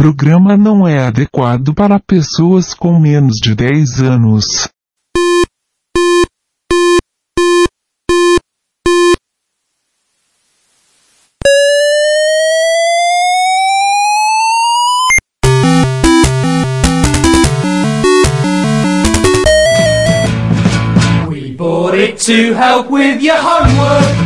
[0.00, 4.66] programa não é adequado para pessoas com menos de 10 anos.
[21.28, 24.19] We bought it to help with your homework.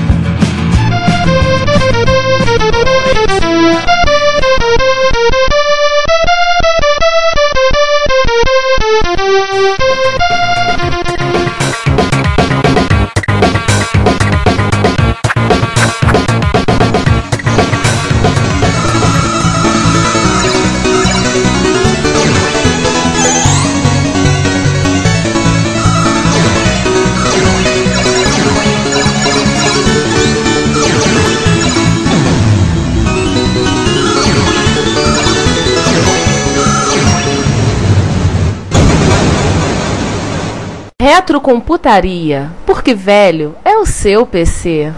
[41.17, 44.93] Retrocomputaria, porque velho é o seu PC.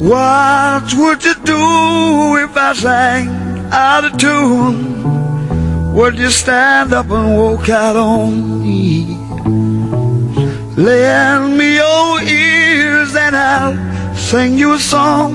[0.00, 3.28] What would you do if I sang
[3.72, 5.92] out of tune?
[5.92, 9.18] Would you stand up and walk out on me?
[10.76, 13.76] Lend me your ears and I'll
[14.14, 15.34] sing you a song.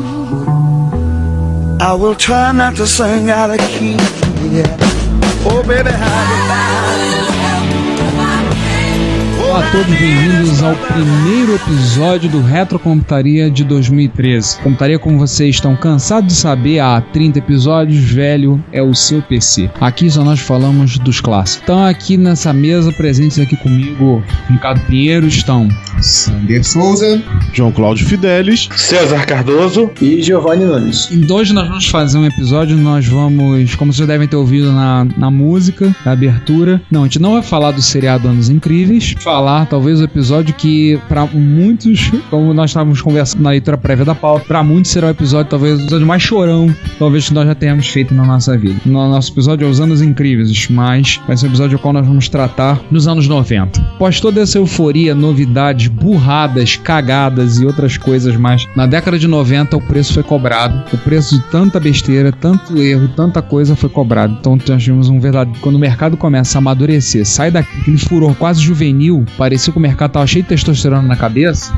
[1.81, 3.97] I will try not to sing out of key.
[4.49, 4.77] Yeah.
[5.45, 6.68] Oh, baby, how
[9.59, 14.57] Olá a todos, bem-vindos ao primeiro episódio do Retrocomputaria de 2013.
[14.61, 19.69] Computaria, como vocês estão cansados de saber, há 30 episódios, velho é o seu PC.
[19.81, 21.63] Aqui só nós falamos dos clássicos.
[21.63, 25.67] Então aqui nessa mesa, presentes aqui comigo, Ricardo Pinheiro, estão
[26.01, 27.21] Sander Souza,
[27.53, 31.09] João Cláudio Fidelis, César Cardoso e Giovanni Nunes.
[31.11, 35.05] E hoje nós vamos fazer um episódio, nós vamos, como vocês devem ter ouvido na,
[35.17, 39.65] na música, na abertura, não, a gente não vai falar do seriado Anos Incríveis, falar
[39.65, 44.45] talvez o episódio que para muitos, como nós estávamos conversando na leitura prévia da pauta,
[44.45, 47.87] para muitos será o episódio talvez o episódio mais chorão, talvez que nós já tenhamos
[47.87, 48.79] feito na nossa vida.
[48.85, 52.05] No nosso episódio é os Anos Incríveis, mas vai ser o episódio ao qual nós
[52.05, 53.88] vamos tratar nos anos 90.
[53.99, 59.75] Após toda essa euforia, novidades, burradas, cagadas e outras coisas mais, na década de 90
[59.75, 60.85] o preço foi cobrado.
[60.93, 64.37] O preço de tanta besteira, tanto erro, tanta coisa foi cobrado.
[64.39, 65.59] Então nós tivemos um verdadeiro.
[65.59, 70.11] Quando o mercado começa a amadurecer, sai daquele furor quase juvenil, parecia que o mercado
[70.11, 71.73] tava cheio de testosterona na cabeça,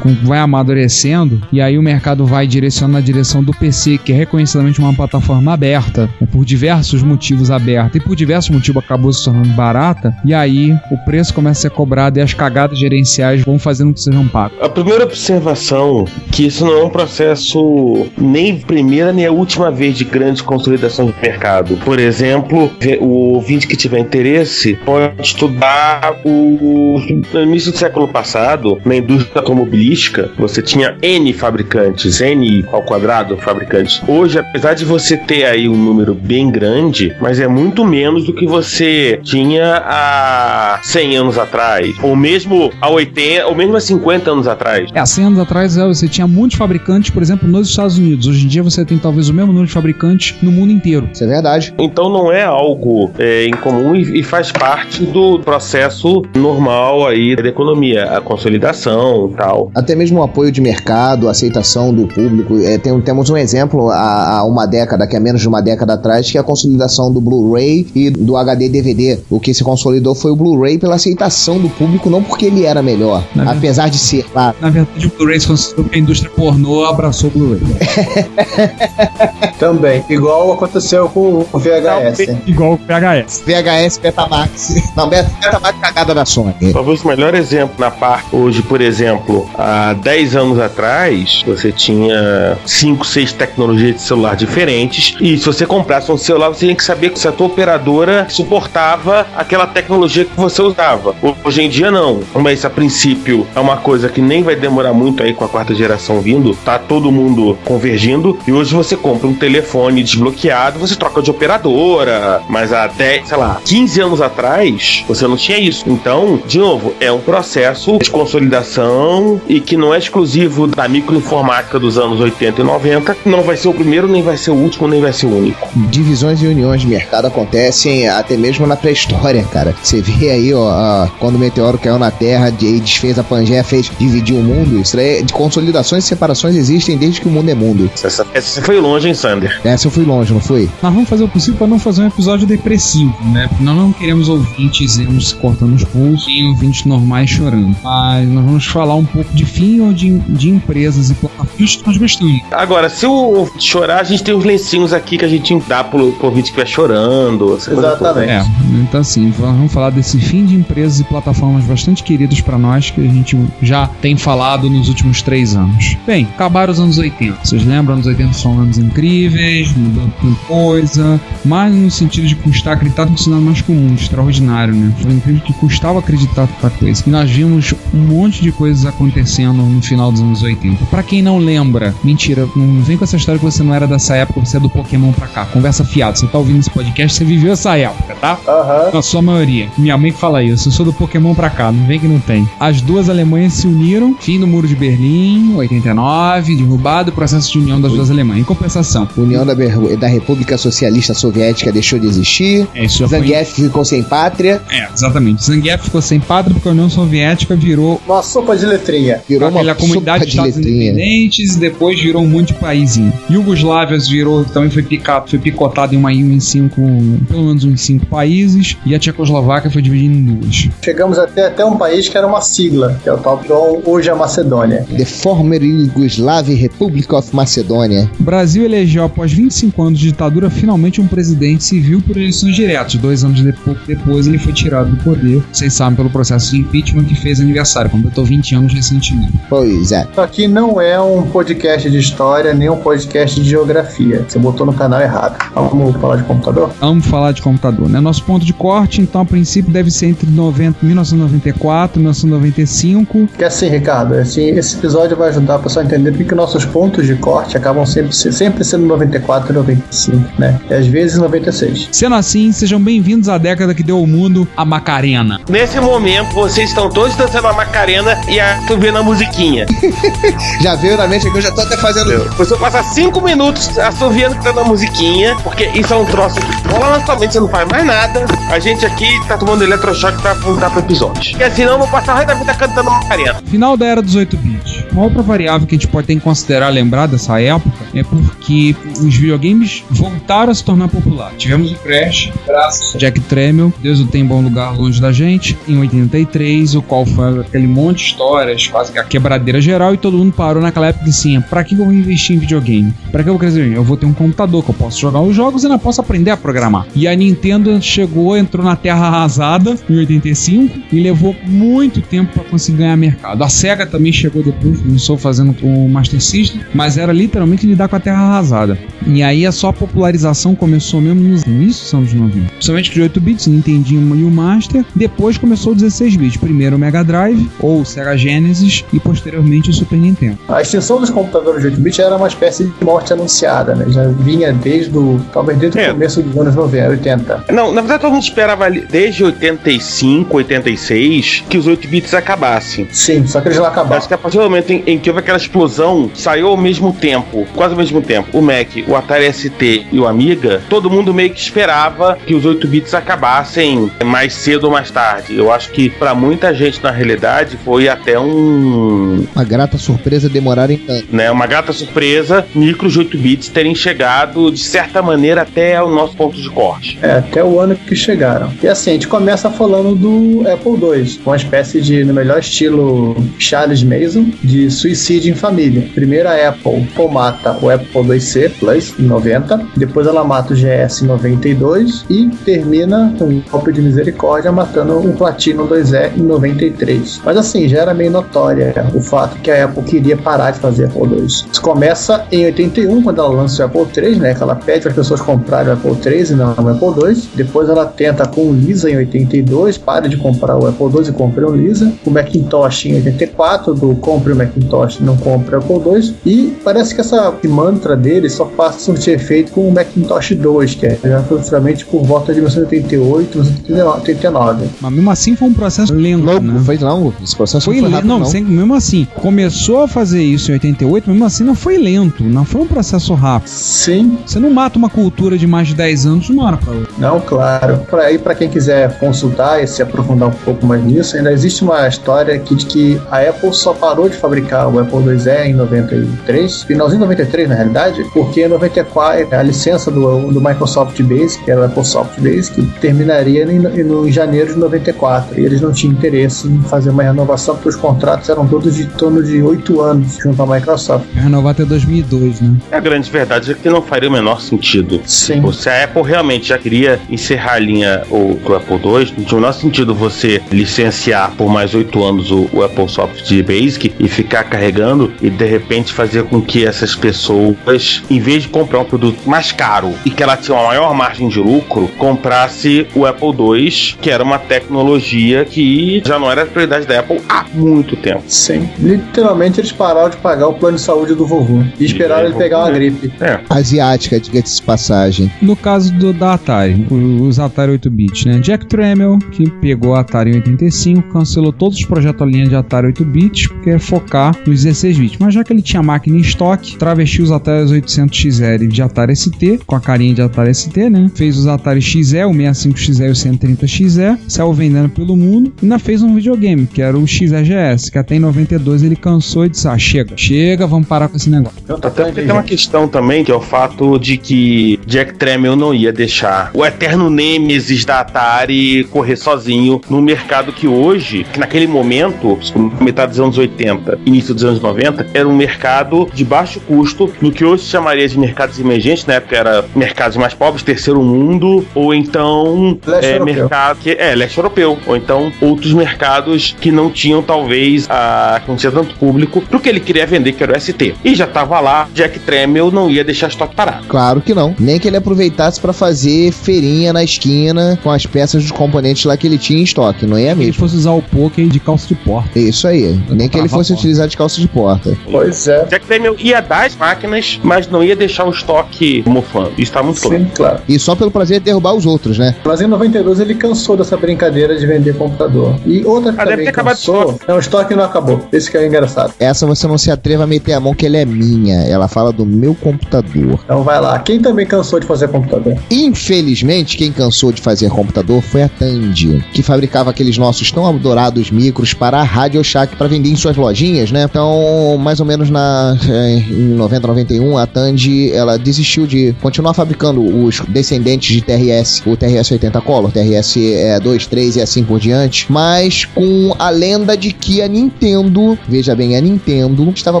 [0.22, 4.78] vai amadurecendo, e aí o mercado vai direcionando na direção do PC, que é reconhecidamente
[4.80, 9.48] uma plataforma aberta, né, por diversos motivos aberta, e por diversos motivos acabou se tornando
[9.54, 11.85] barata, e aí o preço começa a ser cobrado
[12.16, 14.58] e as cagadas gerenciais vão fazendo que sejam pagos.
[14.60, 19.96] A primeira observação que isso não é um processo nem primeira nem a última vez
[19.96, 21.76] de grande consolidação de mercado.
[21.84, 22.70] Por exemplo,
[23.00, 26.96] o ouvinte que tiver interesse pode estudar o
[27.32, 33.36] no início do século passado, na indústria automobilística, você tinha N fabricantes, N ao quadrado
[33.36, 34.02] fabricantes.
[34.06, 38.32] Hoje, apesar de você ter aí um número bem grande, mas é muito menos do
[38.32, 44.30] que você tinha há 100 anos atrás, ou mesmo há 80, ou mesmo há 50
[44.30, 44.90] anos atrás.
[44.94, 48.26] É, há 100 anos atrás é, você tinha muitos fabricantes, por exemplo, nos Estados Unidos.
[48.26, 51.08] Hoje em dia você tem talvez o mesmo número de fabricantes no mundo inteiro.
[51.12, 51.74] Isso é verdade.
[51.78, 57.48] Então não é algo é, incomum e, e faz parte do processo normal aí da
[57.48, 59.70] economia, a consolidação e tal.
[59.74, 62.58] Até mesmo o apoio de mercado, a aceitação do público.
[62.58, 65.94] É, tem, temos um exemplo há, há uma década, que é menos de uma década
[65.94, 69.18] atrás, que é a consolidação do Blu-ray e do HD DVD.
[69.30, 72.82] O que se consolidou foi o Blu-ray pela aceitação do público, não porque ele era
[72.82, 74.56] melhor, Na apesar de ser, claro.
[74.60, 77.60] Na verdade, o Blu-ray se considerou que a indústria pornô abraçou o Blu-ray.
[79.58, 82.28] Também, igual aconteceu com o VHS.
[82.46, 83.42] Igual o PHS.
[83.46, 84.74] VHS Betamax.
[84.96, 86.72] Não, Bet- Betamax cagada da Sony.
[86.72, 92.56] Talvez o melhor exemplo na parte hoje, por exemplo, há 10 anos atrás, você tinha
[92.66, 95.14] 5, 6 tecnologias de celular diferentes.
[95.20, 99.26] E se você comprasse um celular, você tinha que saber se a tua operadora suportava
[99.36, 101.14] aquela tecnologia que você usava.
[101.46, 102.20] Hoje em dia não.
[102.34, 105.72] Mas a princípio é uma coisa que nem vai demorar muito aí com a quarta
[105.74, 106.56] geração vindo.
[106.64, 108.36] Tá todo mundo convergindo.
[108.48, 112.42] E hoje você compra um telefone desbloqueado, você troca de operadora.
[112.48, 115.84] Mas 10, sei lá, 15 anos atrás, você não tinha isso.
[115.86, 121.78] Então, de novo, é um processo de consolidação e que não é exclusivo da microinformática
[121.78, 123.16] dos anos 80 e 90.
[123.24, 125.68] Não vai ser o primeiro, nem vai ser o último, nem vai ser o único.
[125.76, 129.74] Divisões e uniões de mercado acontecem até mesmo na pré-história, cara.
[129.80, 133.62] Você vê aí, ó, a- quando o meteoro caiu na Terra e desfez a Pangeia,
[133.62, 134.80] fez dividir o mundo.
[134.80, 137.90] Isso aí, de consolidações e separações existem desde que o mundo é mundo.
[138.02, 139.60] Essa, essa foi longe, hein, Sander?
[139.64, 140.68] Essa eu fui longe, não fui?
[140.82, 143.46] Nós vamos fazer o possível para não fazer um episódio depressivo, né?
[143.48, 147.76] Porque nós não queremos ouvintes ermos se cortando os pulsos e ouvintes normais chorando.
[147.82, 151.86] Mas nós vamos falar um pouco de fim ou de, de empresas e plataformas que
[151.86, 152.40] nós gostamos.
[152.50, 156.14] Agora, se o chorar, a gente tem uns lencinhos aqui que a gente dá pro,
[156.20, 157.54] ouvinte que vai chorando.
[157.56, 158.30] Exatamente.
[158.30, 158.44] É,
[158.82, 161.25] então assim, nós vamos falar desse fim de empresas e plataformas
[161.66, 165.96] bastante queridas para nós que a gente já tem falado nos últimos três anos.
[166.06, 167.44] Bem, acabaram os anos 80.
[167.44, 167.94] Vocês lembram?
[167.94, 173.18] Anos 80 são anos incríveis, mudou muita coisa, mas no sentido de custar acreditar no
[173.18, 174.92] sinal mais comum, extraordinário, né?
[175.00, 177.02] Foi incrível que custava acreditar tanta coisa.
[177.06, 180.86] E nós vimos um monte de coisas acontecendo no final dos anos 80.
[180.86, 184.16] Pra quem não lembra, mentira, não vem com essa história que você não era dessa
[184.16, 185.46] época, você é do Pokémon pra cá.
[185.46, 186.16] Conversa fiada.
[186.16, 188.38] Você tá ouvindo esse podcast, você viveu essa época, tá?
[188.46, 188.90] Aham.
[188.92, 189.68] Na sua maioria.
[189.76, 190.68] Minha mãe fala isso.
[190.68, 192.48] Eu sou do Pokémon pra cá, não vem que não tem.
[192.58, 194.16] As duas Alemanhas se uniram.
[194.20, 198.42] Fim do Muro de Berlim, 89, derrubado o processo de união das duas Alemanhas.
[198.42, 199.08] Em compensação.
[199.16, 202.66] União da, da República Socialista Soviética deixou de existir.
[202.74, 203.18] É, isso já foi.
[203.18, 204.60] Zangief ficou sem pátria.
[204.70, 205.44] É, exatamente.
[205.44, 209.20] Zangief ficou sem pátria porque a União Soviética virou Uma sopa de letrinha.
[209.28, 210.90] Virou uma aquela comunidade sopa de de estados letrinha.
[210.92, 213.12] independentes e depois virou um monte de paizinho.
[213.30, 216.80] Yugoslávia virou, também foi picado, foi picotado em uma ilha em cinco,
[217.28, 220.68] pelo menos uns cinco países, e a Tchecoslováquia foi dividida em duas.
[220.82, 224.08] Chegamos até, até um país que era uma sigla, que é o tal que hoje
[224.08, 224.84] é a Macedônia.
[224.96, 228.10] The former Yugoslav Republic of Macedonia.
[228.18, 232.94] O Brasil elegeu, após 25 anos de ditadura, finalmente um presidente civil por eleições diretas.
[232.96, 235.42] Dois anos depo- depois, ele foi tirado do poder.
[235.52, 239.32] Vocês sabem pelo processo de impeachment que fez aniversário, completou 20 anos recentemente.
[239.48, 240.06] Pois é.
[240.10, 244.24] Isso aqui não é um podcast de história, nem um podcast de geografia.
[244.28, 245.36] Você botou no canal errado.
[245.54, 246.70] Vamos falar de computador?
[246.80, 248.00] Vamos falar de computador, né?
[248.00, 253.28] Nosso ponto de corte, então, a princípio, deve ser entre 90, 1994 e 1995.
[253.36, 256.64] Que assim, Ricardo, assim, esse episódio vai ajudar a pessoa a entender porque que nossos
[256.64, 260.58] pontos de corte acabam sempre, sempre sendo 94 e 95, né?
[260.68, 261.88] E às vezes 96.
[261.92, 265.40] Sendo assim, sejam bem-vindos à década que deu ao mundo a Macarena.
[265.48, 269.66] Nesse momento, vocês estão todos dançando a Macarena e a vendo a musiquinha.
[270.60, 272.28] Já veio na mente aqui, eu já tô até fazendo.
[272.36, 276.98] Você passa cinco minutos assoviando cantando a musiquinha, porque isso é um troço que rola
[276.98, 278.24] na sua mente, você não faz mais nada.
[278.50, 281.36] A gente aqui tá tomando eletrochoque pra apontar pro episódio.
[281.40, 283.34] E senão não passar o resto da vida cantando Macarena.
[283.46, 284.84] Final da era dos 8 bits.
[284.92, 288.74] Uma outra variável que a gente pode ter que considerar lembrar dessa época é porque
[289.00, 291.32] os videogames voltaram a se tornar popular.
[291.36, 295.12] Tivemos o Crash, graças a Jack Tramiel, Deus o tem em bom lugar longe da
[295.12, 299.92] gente, em 83, o qual foi aquele monte de histórias, quase que a quebradeira geral,
[299.92, 302.94] e todo mundo parou naquela época assim, pra que eu vou investir em videogame?
[303.10, 305.20] Pra que eu vou querer dizer, eu vou ter um computador que eu posso jogar
[305.20, 306.86] os jogos e ainda posso aprender a programar.
[306.94, 312.44] E a Nintendo chegou, entrou na terra arrasada em 85 e levou muito tempo pra
[312.44, 313.42] conseguir ganhar mercado.
[313.42, 317.88] A SEGA também chegou depois, começou fazendo com o Master System, mas era literalmente lidar
[317.88, 318.78] com a terra arrasada.
[319.06, 322.50] E aí a sua popularização começou mesmo nos inícios dos anos 90.
[322.52, 324.84] Principalmente de 8 bits, Nintendinho e o Master.
[324.94, 326.36] Depois começou o 16 bits.
[326.36, 330.38] Primeiro o Mega Drive ou o Sega Genesis e posteriormente o Super Nintendo.
[330.48, 333.86] A extinção dos computadores de 8-bit era uma espécie de morte anunciada, né?
[333.88, 335.20] Já vinha desde o.
[335.32, 335.90] talvez desde É.
[335.90, 337.44] o começo dos anos 90, 80.
[337.52, 340.36] Não, na verdade todo mundo esperava ali, desde 85,
[340.70, 342.86] 86 que os 8 bits acabassem.
[342.90, 343.96] Sim, só que eles não acabaram.
[343.96, 346.92] Acho que a partir do momento em, em que houve aquela explosão, saiu ao mesmo
[346.92, 351.14] tempo, quase ao mesmo tempo, o Mac, o Atari ST e o Amiga, todo mundo
[351.14, 355.36] meio que esperava que os 8 bits acabassem mais cedo ou mais tarde.
[355.36, 360.78] Eu acho que pra muita gente na realidade foi até um, Uma grata surpresa demorarem
[360.78, 361.06] tanto.
[361.14, 366.16] né, uma grata surpresa micros 8 bits terem chegado de certa maneira até o nosso
[366.16, 366.98] ponto de corte.
[367.02, 368.52] É, até o ano que chegaram.
[368.62, 373.16] E assim, a gente começa falando do Apple II, uma espécie de, no melhor estilo
[373.38, 375.88] Charles Mason, de suicídio em família.
[375.94, 381.02] Primeiro a Apple mata o Apple IIc Plus em 90, depois ela mata o GS
[381.02, 387.20] em 92 e termina com um golpe de misericórdia matando o Platinum 2E em 93.
[387.24, 390.86] Mas assim, já era meio notória o fato que a Apple queria parar de fazer
[390.86, 391.26] Apple II.
[391.26, 394.34] Isso começa em 81, quando ela lança o Apple III, né?
[394.34, 397.22] Que ela pede para as pessoas comprarem o Apple III e não o Apple II.
[397.34, 401.12] Depois ela tenta com o Lisa em 82, para de comprar o Apple II e
[401.12, 401.92] compra o Lisa.
[402.04, 406.14] O Macintosh em 84, do compre o Macintosh e não compre o Apple II.
[406.26, 410.74] E parece que essa mantra dele só passa a surtir efeito com o Macintosh 2,
[410.74, 413.38] que é já praticamente por volta de 1988,
[413.68, 414.66] 1989.
[414.80, 416.60] Mas mesmo assim foi um processo lento, Longo, né?
[416.64, 417.14] foi longo.
[417.22, 418.26] Esse processo Foi não foi lento, rápido, não, não.
[418.26, 422.44] sem- mesmo assim, começou a fazer isso em 88, mesmo assim não foi lento, não
[422.44, 423.48] foi um processo rápido.
[423.48, 426.72] Sim, Você não mata uma cultura de mais de 10 anos de uma hora pra
[426.72, 426.92] outra.
[426.98, 427.78] não, claro.
[427.88, 431.62] Pra, aí, para quem quiser consultar e se aprofundar um pouco mais nisso, ainda existe
[431.62, 435.54] uma história aqui de que a Apple só parou de fabricar o Apple IIe em
[435.54, 441.44] 93, finalzinho de 93 na realidade, porque em 94 a licença do, do Microsoft Basic,
[441.44, 445.60] que era o Apple Soft Basic, terminaria em, no- em janeiro de 94 e eles
[445.60, 449.42] não tinham interesse em fazer uma renovação porque os contratos eram todos de torno de
[449.42, 451.04] 8 anos junto à Microsoft.
[451.14, 452.56] Renovar até 2002, né?
[452.72, 455.00] A grande verdade é que não faria o menor sentido.
[455.06, 455.42] Sim.
[455.44, 459.24] Ou Se a Apple realmente já queria encerrar a linha o, do Apple II, não
[459.24, 460.15] tinha o menor sentido você
[460.50, 465.46] licenciar por mais oito anos o, o Apple Soft Basic e ficar carregando e de
[465.46, 470.10] repente fazer com que essas pessoas, em vez de comprar um produto mais caro e
[470.10, 474.38] que ela tinha uma maior margem de lucro, comprasse o Apple II, que era uma
[474.38, 478.22] tecnologia que já não era a prioridade da Apple há muito tempo.
[478.26, 478.68] Sim.
[478.78, 482.60] Literalmente eles pararam de pagar o plano de saúde do vovô e esperaram ele pegar
[482.60, 483.12] uma gripe.
[483.20, 483.40] É.
[483.50, 485.30] Asiática, diga-se de passagem.
[485.40, 488.38] No caso do, da Atari, os Atari 8-bit, né?
[488.38, 492.54] Jack Tramiel, que pegou a Atari em 85, cancelou todos os projetos da linha de
[492.54, 495.18] Atari 8-bit, porque ia focar nos 16 bits.
[495.18, 499.60] Mas já que ele tinha máquina em estoque, travestiu os Atari 800XL de Atari ST,
[499.66, 501.10] com a carinha de Atari ST, né?
[501.14, 505.78] Fez os Atari XE, o 65XE e o 130XE, saiu vendendo pelo mundo, e ainda
[505.78, 509.66] fez um videogame, que era o XEGS, que até em 92 ele cansou e disse,
[509.66, 511.58] ah, chega, chega, vamos parar com esse negócio.
[511.66, 515.92] Porque tem uma questão também, que é o fato de que Jack Tramiel não ia
[515.92, 522.38] deixar o eterno Nemesis da Atari correr sozinho no mercado que hoje, que naquele momento,
[522.80, 527.30] metade dos anos 80, início dos anos 90, era um mercado de baixo custo, no
[527.30, 531.66] que hoje se chamaria de mercados emergentes, na época era mercados mais pobres, terceiro mundo,
[531.74, 533.34] ou então Leste é, europeu.
[533.34, 538.56] mercado que é leste europeu, ou então outros mercados que não tinham talvez a não
[538.56, 540.94] tinha tanto público pro que ele queria vender, que era o ST.
[541.04, 543.86] E já tava lá, Jack Tramiel não ia deixar estoque parado.
[543.88, 544.54] Claro que não.
[544.58, 549.16] Nem que ele aproveitasse pra fazer feirinha na esquina com as peças dos componentes lá
[549.16, 549.85] que ele tinha em estoque.
[550.06, 550.54] Não ia Se ele mesmo.
[550.60, 552.38] fosse usar o poker de calça de porta.
[552.38, 552.98] É Isso aí.
[553.10, 554.96] Nem que ele fosse utilizar de calça de porta.
[555.10, 555.64] Pois é.
[555.66, 559.52] Jack Tramiel ia dar as máquinas, mas não ia deixar o estoque mofando.
[559.58, 560.18] Isso tá muito claro.
[560.18, 560.58] Sim, claro.
[560.68, 562.34] E só pelo prazer de derrubar os outros, né?
[562.44, 565.54] Mas em 92 ele cansou dessa brincadeira de vender computador.
[565.66, 567.18] E outra que Ah, deve também ter acabado cansou.
[567.26, 568.20] É um estoque não acabou.
[568.32, 569.12] Esse que é o engraçado.
[569.18, 571.62] Essa você não se atreva a meter a mão que ela é minha.
[571.64, 573.38] Ela fala do meu computador.
[573.44, 573.98] Então vai lá.
[573.98, 575.56] Quem também cansou de fazer computador?
[575.70, 581.30] Infelizmente, quem cansou de fazer computador foi a Tandy, que fabricava aqueles nossos tão adorados
[581.30, 584.04] micros para a Radio Shack para vender em suas lojinhas, né?
[584.04, 589.54] Então, mais ou menos na eh, em 90, 91, a Tandy ela desistiu de continuar
[589.54, 594.62] fabricando os descendentes de TRS, o TRS 80 Color, TRS é, 2, 3 e assim
[594.64, 600.00] por diante, mas com a lenda de que a Nintendo, veja bem, a Nintendo estava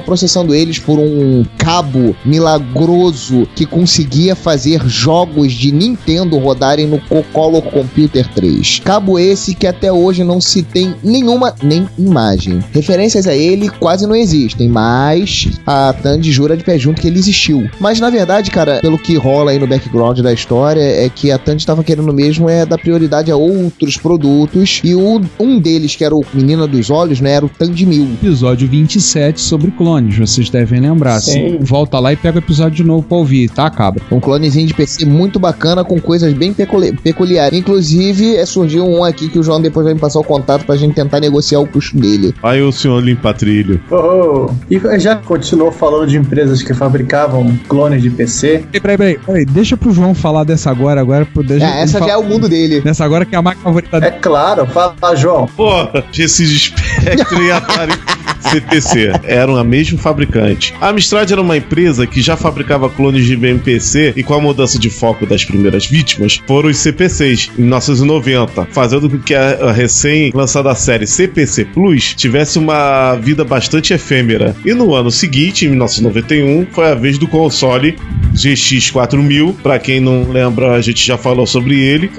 [0.00, 7.24] processando eles por um cabo milagroso que conseguia fazer jogos de Nintendo rodarem no Co-
[7.32, 8.80] Color Computer 3.
[8.84, 12.62] Cabo esse que até hoje não se tem nenhuma nem imagem.
[12.72, 17.18] Referências a ele quase não existem, mas a Tandy jura de pé junto que ele
[17.18, 17.68] existiu.
[17.80, 21.38] Mas na verdade, cara, pelo que rola aí no background da história, é que a
[21.38, 26.04] Tandy estava querendo mesmo é dar prioridade a outros produtos e o, um deles, que
[26.04, 28.04] era o Menina dos Olhos, né, era o Tandy 1000.
[28.22, 31.20] Episódio 27 sobre clones, vocês devem lembrar.
[31.20, 31.58] Sim.
[31.60, 33.68] Volta lá e pega o episódio de novo pra ouvir, tá?
[33.70, 34.02] Cabra.
[34.10, 37.58] Um clonezinho de PC muito bacana com coisas bem peculi- peculiares.
[37.58, 40.76] Inclusive, é, surgiu um aqui que o João depois vai me passar o contato pra
[40.76, 42.34] gente tentar negociar o custo dele.
[42.42, 43.80] Aí o senhor limpa trilho.
[43.90, 48.64] Oh, e já continuou falando de empresas que fabricavam clones de PC.
[48.72, 51.98] Peraí, peraí, peraí, peraí, deixa pro João falar dessa agora, agora pro deixa É, essa
[52.00, 52.80] já é o mundo dele.
[52.80, 54.16] Dessa agora que é a marca favorita É dele.
[54.20, 55.46] claro, fala, João.
[55.56, 57.92] Porra, GSX Spectre e Atari
[58.40, 60.74] CPC eram a mesmo fabricante.
[60.80, 64.78] A Amstrad era uma empresa que já fabricava clones de MPC e com a mudança
[64.78, 69.72] de foco das primeiras vítimas foram os CPCs em 1990, fazendo com que a, a
[69.72, 74.56] recém-lançada série CPC Plus tivesse uma vida bastante efêmera.
[74.64, 77.96] E no ano seguinte, em 1991, foi a vez do console
[78.36, 79.54] GX4000.
[79.62, 82.10] Pra quem não lembra, a gente já falou sobre ele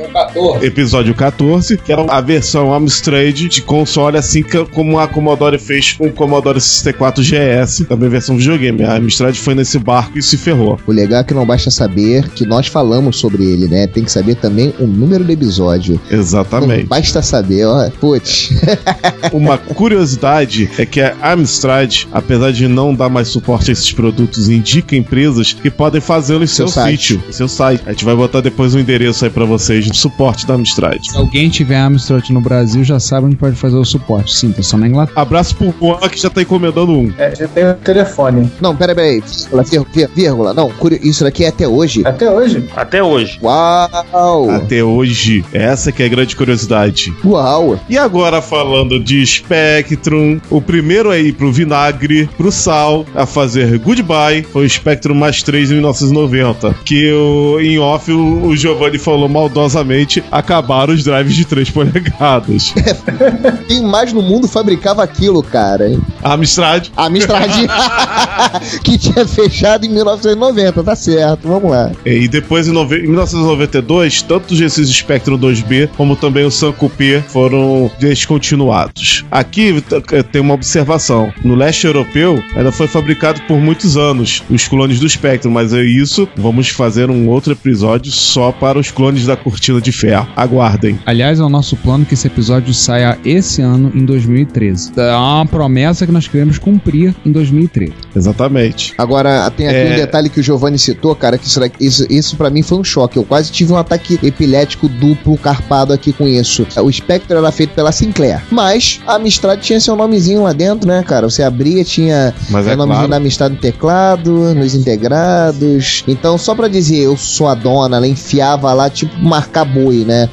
[0.61, 6.07] episódio 14, que era a versão Amstrad de console, assim como a Commodore fez com
[6.07, 8.83] o Commodore 64 GS, também versão videogame.
[8.83, 10.79] A Amstrad foi nesse barco e se ferrou.
[10.85, 13.87] O legal é que não basta saber que nós falamos sobre ele, né?
[13.87, 15.99] Tem que saber também o número do episódio.
[16.09, 16.85] Não Exatamente.
[16.85, 17.89] basta saber, ó.
[17.99, 18.51] Putz.
[19.31, 24.49] Uma curiosidade é que a Amstrad, apesar de não dar mais suporte a esses produtos,
[24.49, 26.97] indica empresas que podem fazê-lo em seu, Seu site.
[27.13, 27.83] sítio, em seu site.
[27.85, 31.03] A gente vai botar depois o endereço aí pra vocês do suporte da Amstrad.
[31.05, 34.33] Se alguém tiver Amstrad no Brasil, já sabe onde pode fazer o suporte.
[34.33, 35.21] Sim, tá só na Inglaterra.
[35.21, 37.11] Abraço pro Juan que já tá encomendando um.
[37.17, 38.49] É, já tem o telefone.
[38.61, 39.21] Não, pera, pera aí.
[39.21, 40.53] Vírgula, vírgula, vírgula.
[40.53, 40.71] Não,
[41.01, 42.01] isso daqui é até hoje.
[42.05, 42.69] Até hoje.
[42.75, 43.39] Até hoje.
[43.43, 44.49] Uau!
[44.51, 45.43] Até hoje.
[45.51, 47.13] Essa que é a grande curiosidade.
[47.25, 47.77] Uau!
[47.89, 54.43] E agora falando de Spectrum, o primeiro aí pro vinagre, pro sal, a fazer goodbye,
[54.43, 56.75] foi o Spectrum mais 3 em 1990.
[56.85, 62.73] Que o, em off o, o Giovanni falou maldosamente, acabaram os drives de 3 polegadas.
[63.67, 65.97] Quem mais no mundo fabricava aquilo, cara?
[66.23, 67.51] A Amstrad A Amstrad,
[68.83, 71.91] que tinha fechado em 1990, tá certo, vamos lá.
[72.05, 77.23] E depois, em, em 1992, tanto o G6 Spectrum 2B como também o Sanco P
[77.27, 79.25] foram descontinuados.
[79.31, 79.83] Aqui
[80.31, 85.09] tem uma observação: no leste europeu, ainda foi fabricado por muitos anos os clones do
[85.09, 86.27] Spectrum, mas é isso.
[86.35, 90.27] Vamos fazer um outro episódio só para os clones da cortina de ferro.
[90.35, 90.99] Aguardem.
[91.05, 94.91] Aliás, é o nosso plano que esse episódio saia esse ano, em 2013.
[94.97, 97.93] É uma promessa que nós queremos cumprir em 2013.
[98.15, 98.93] Exatamente.
[98.97, 99.93] Agora, tem aqui É.
[99.93, 102.83] um detalhe que o Giovanni citou, cara, que isso, isso, isso para mim foi um
[102.83, 103.17] choque.
[103.17, 106.65] Eu quase tive um ataque epilético duplo carpado aqui com isso.
[106.83, 111.03] O Spectre era feito pela Sinclair, mas a Amstrad tinha seu nomezinho lá dentro, né,
[111.03, 111.29] cara?
[111.29, 113.09] Você abria, tinha Mas é o nomezinho claro.
[113.09, 115.76] da Amstrad no teclado, nos integrados.
[116.07, 120.29] Então, só pra dizer, eu sou a dona, ela enfiava lá, tipo, marcar boi, né?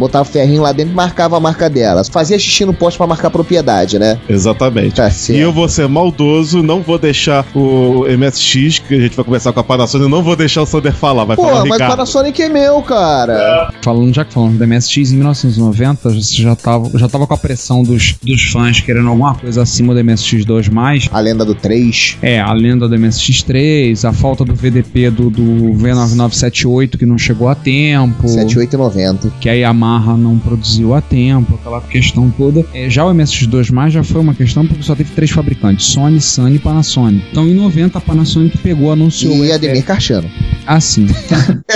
[0.00, 2.02] Botava o ferrinho lá dentro e marcava a marca dela.
[2.02, 4.18] Fazia xixi no poste pra marcar propriedade, né?
[4.26, 4.94] Exatamente.
[4.96, 5.10] Tá.
[5.28, 9.52] E eu vou ser maldoso, não vou deixar o MSX, que a gente vai conversar
[9.52, 11.72] com a Panasonic, eu não vou deixar o Sander falar, vai Pô, falar o mas
[11.72, 11.90] Ricardo.
[11.90, 13.70] Panasonic é meu, cara.
[13.82, 17.36] Falando, já que falamos da MSX, em 1990, você já tava, já tava com a
[17.36, 21.10] pressão dos, dos fãs querendo alguma coisa acima do MSX2+.
[21.12, 22.16] A lenda do 3.
[22.22, 27.48] É, a lenda do MSX3, a falta do VDP do, do V9978 que não chegou
[27.48, 28.26] a tempo.
[28.26, 29.30] 78,90.
[29.40, 32.64] que a Yamaha não produziu a tempo, aquela questão toda.
[32.72, 36.56] É, já o MSX2+, já foi uma questão porque só teve três fabricantes, Sony, Sunny
[36.56, 37.26] e Panasonic.
[37.30, 39.44] Então em 90 a Panasonic pegou, anunciou...
[39.44, 40.30] E Ademir Carchano.
[40.66, 41.06] Assim.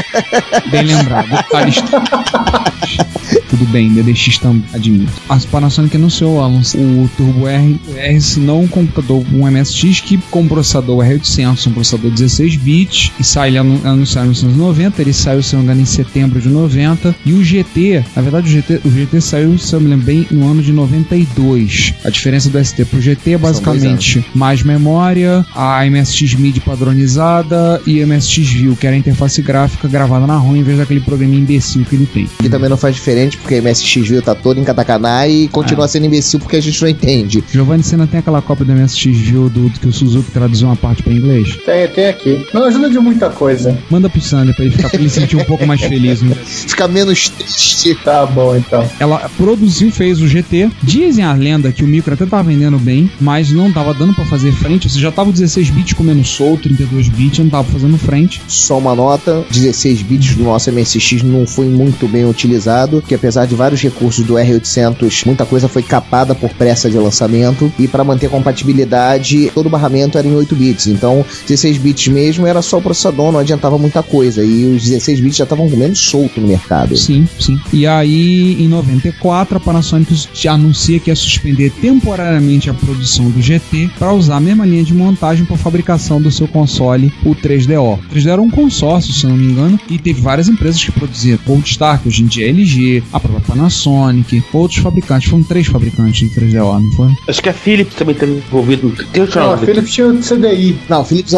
[0.71, 1.28] bem lembrado.
[3.56, 5.12] Tudo bem, DDX também, admito.
[5.28, 10.49] A Panasonic anunciou anunci- o Turbo R, R não um computador, um MSX que com
[10.49, 15.54] processador R800, um processador 16 bits, e sai ele anu em 1990, ele saiu, se
[15.54, 18.90] não me engano, em setembro de 90, e o GT, na verdade o GT, o
[18.90, 21.95] GT saiu, se eu me lembro bem, no ano de 92.
[22.04, 28.04] A diferença do ST pro GT é basicamente mais memória, a MSX MIDI padronizada e
[28.04, 31.84] MSX View, que era a interface gráfica gravada na ROM em vez daquele programa imbecil
[31.84, 32.28] que ele tem.
[32.40, 35.87] Que também não faz diferente porque a MSX View tá todo em katakana e continua
[35.87, 37.45] sendo imbecil porque a gente não entende.
[37.52, 40.67] Giovanni, você não tem aquela cópia do MSX View do, do que o Suzuki traduziu
[40.67, 41.57] uma parte pra inglês?
[41.65, 42.47] Tem, tem aqui.
[42.54, 43.78] Não ajuda de muita coisa.
[43.91, 46.23] Manda pro Sander pra ele ficar pra ele se sentir um pouco mais feliz.
[46.23, 46.35] Né?
[46.45, 47.95] Fica menos triste.
[47.97, 48.89] Tá bom, então.
[48.99, 50.71] Ela produziu, fez o GT.
[50.83, 54.25] Dizem a lenda que o micro até tava vendendo bem, mas não tava dando pra
[54.25, 54.89] fazer frente.
[54.89, 58.41] Você já tava 16 bits comendo solto, 32 bits, não tava fazendo frente.
[58.49, 63.33] Só uma nota: 16 bits do nosso MSX não foi muito bem utilizado, que apesar
[63.47, 68.04] de vários recursos do R800, muita coisa foi capada por pressa de lançamento e para
[68.04, 70.86] manter compatibilidade, todo o barramento era em 8 bits.
[70.86, 74.44] Então, 16 bits mesmo era só o processador, não adiantava muita coisa.
[74.44, 76.97] E os 16 bits já estavam comendo solto no mercado.
[76.97, 77.58] Sim, sim.
[77.73, 80.14] E aí, em 94, a Panasonic
[80.49, 84.94] anuncia que ia suspender temporariamente a produção do GT para usar a mesma linha de
[84.94, 87.99] montagem para fabricação do seu console, o 3DO.
[87.99, 91.38] O 3DO era um consórcio, se não me engano, e teve várias empresas que produziam.
[91.47, 95.30] Goldstar, que hoje em dia é LG, a própria Panasonic, outros fabricantes.
[95.30, 97.08] Foram três fabricantes do 3DO, não foi?
[97.28, 98.92] Acho que a Philips também teve envolvido.
[99.12, 99.56] Tem Não, a.
[99.56, 100.76] Philips tinha o CDI.
[100.88, 101.34] Não, Philips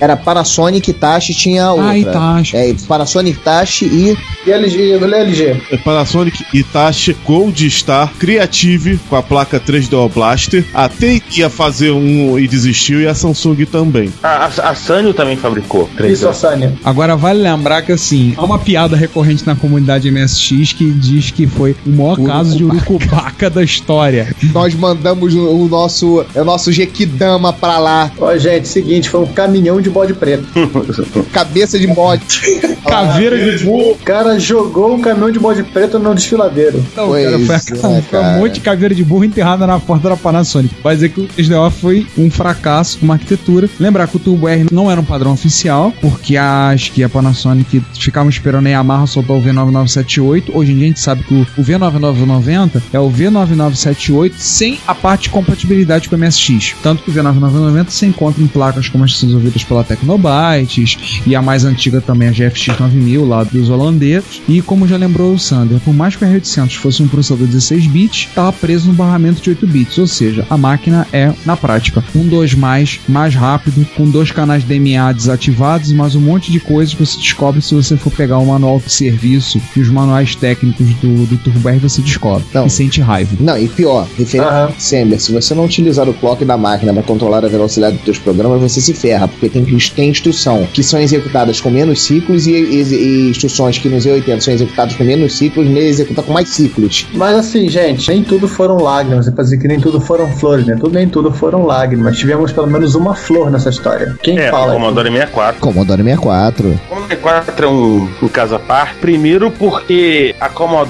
[0.00, 1.90] era Panasonic, Tachi tinha a outra.
[1.90, 2.56] Ah, Itachi.
[2.56, 5.62] É, Panasonic, Tachi e E LG, LG.
[5.72, 10.64] É Panasonic, Itachi, Gold Star, Creative com a placa 3DO Blaster.
[10.72, 14.12] A TI ia fazer um e desistiu e a Samsung também.
[14.22, 15.90] A, a, a Sanyo também fabricou.
[16.04, 16.74] Isso, a Sânia.
[16.84, 21.46] Agora vale lembrar que assim, há uma piada recorrente na comunidade MSX que diz que
[21.46, 24.34] foi o maior caso de urucubaca da história.
[24.52, 28.10] nós mandamos o, o nosso, o nosso Jequidama pra lá.
[28.18, 30.46] Ó, gente, seguinte, foi um caminhão de bode preto.
[31.32, 32.22] Cabeça de mod.
[32.86, 33.92] Caveira de burro.
[33.92, 36.84] O cara jogou um caminhão de bode preto no desfiladeiro.
[36.96, 37.38] Não, Pois cara,
[37.80, 40.74] foi, é, foi um monte de caveira de burro enterrada na porta da Panasonic.
[40.82, 43.68] Vai dizer que o 3DO foi um fracasso como arquitetura.
[43.78, 47.82] Lembrar que o Turbo R não era um padrão oficial, porque acho que a Panasonic
[47.98, 50.50] ficava esperando a Yamaha soltar o V9978.
[50.52, 54.94] Hoje em dia a gente sabe que o, o V9990 é o V9978 sem a
[54.94, 56.74] parte de compatibilidade com o MSX.
[56.82, 61.42] Tanto que o V9990 se encontra em placas como as desenvolvidas pela Tecnobytes e a
[61.42, 64.42] mais antiga também a GFX 9000 lá dos holandeses.
[64.48, 67.86] E como já lembrou o Sander, por mais que o R800 fosse um processador 16
[67.86, 72.02] bits, estava preso no barramento de 8 bits, ou seja, a máquina é, na prática,
[72.14, 76.58] um 2 mais, mais rápido, com dois canais DMA desativados e mais um monte de
[76.58, 80.34] coisas que você descobre se você for pegar o manual de serviço e os manuais
[80.34, 82.66] técnicos do, do Turbo R, você descobre Não.
[82.66, 83.36] e sente raiva.
[83.40, 84.46] Não, e pior, referente.
[84.78, 88.18] Sender, se você não utilizar o clock da máquina para controlar a velocidade dos teus
[88.18, 92.52] programas, você se ferra, porque tem, tem instrução que são executadas com menos ciclos e,
[92.52, 96.48] e- e instruções que no Z80 são executadas com menos ciclos, nele executa com mais
[96.48, 97.06] ciclos.
[97.14, 99.26] Mas assim, gente, nem tudo foram lágrimas.
[99.26, 100.76] É pra dizer que nem tudo foram flores, né?
[100.78, 102.16] Tudo, nem tudo foram lágrimas.
[102.16, 104.16] Tivemos pelo menos uma flor nessa história.
[104.22, 104.72] Quem É, fala?
[104.72, 105.60] o Commodore 64.
[105.60, 106.68] Commodore 64.
[106.68, 108.96] O Commodore 64 é um, um caso à parte.
[109.00, 110.85] Primeiro porque a Commodore,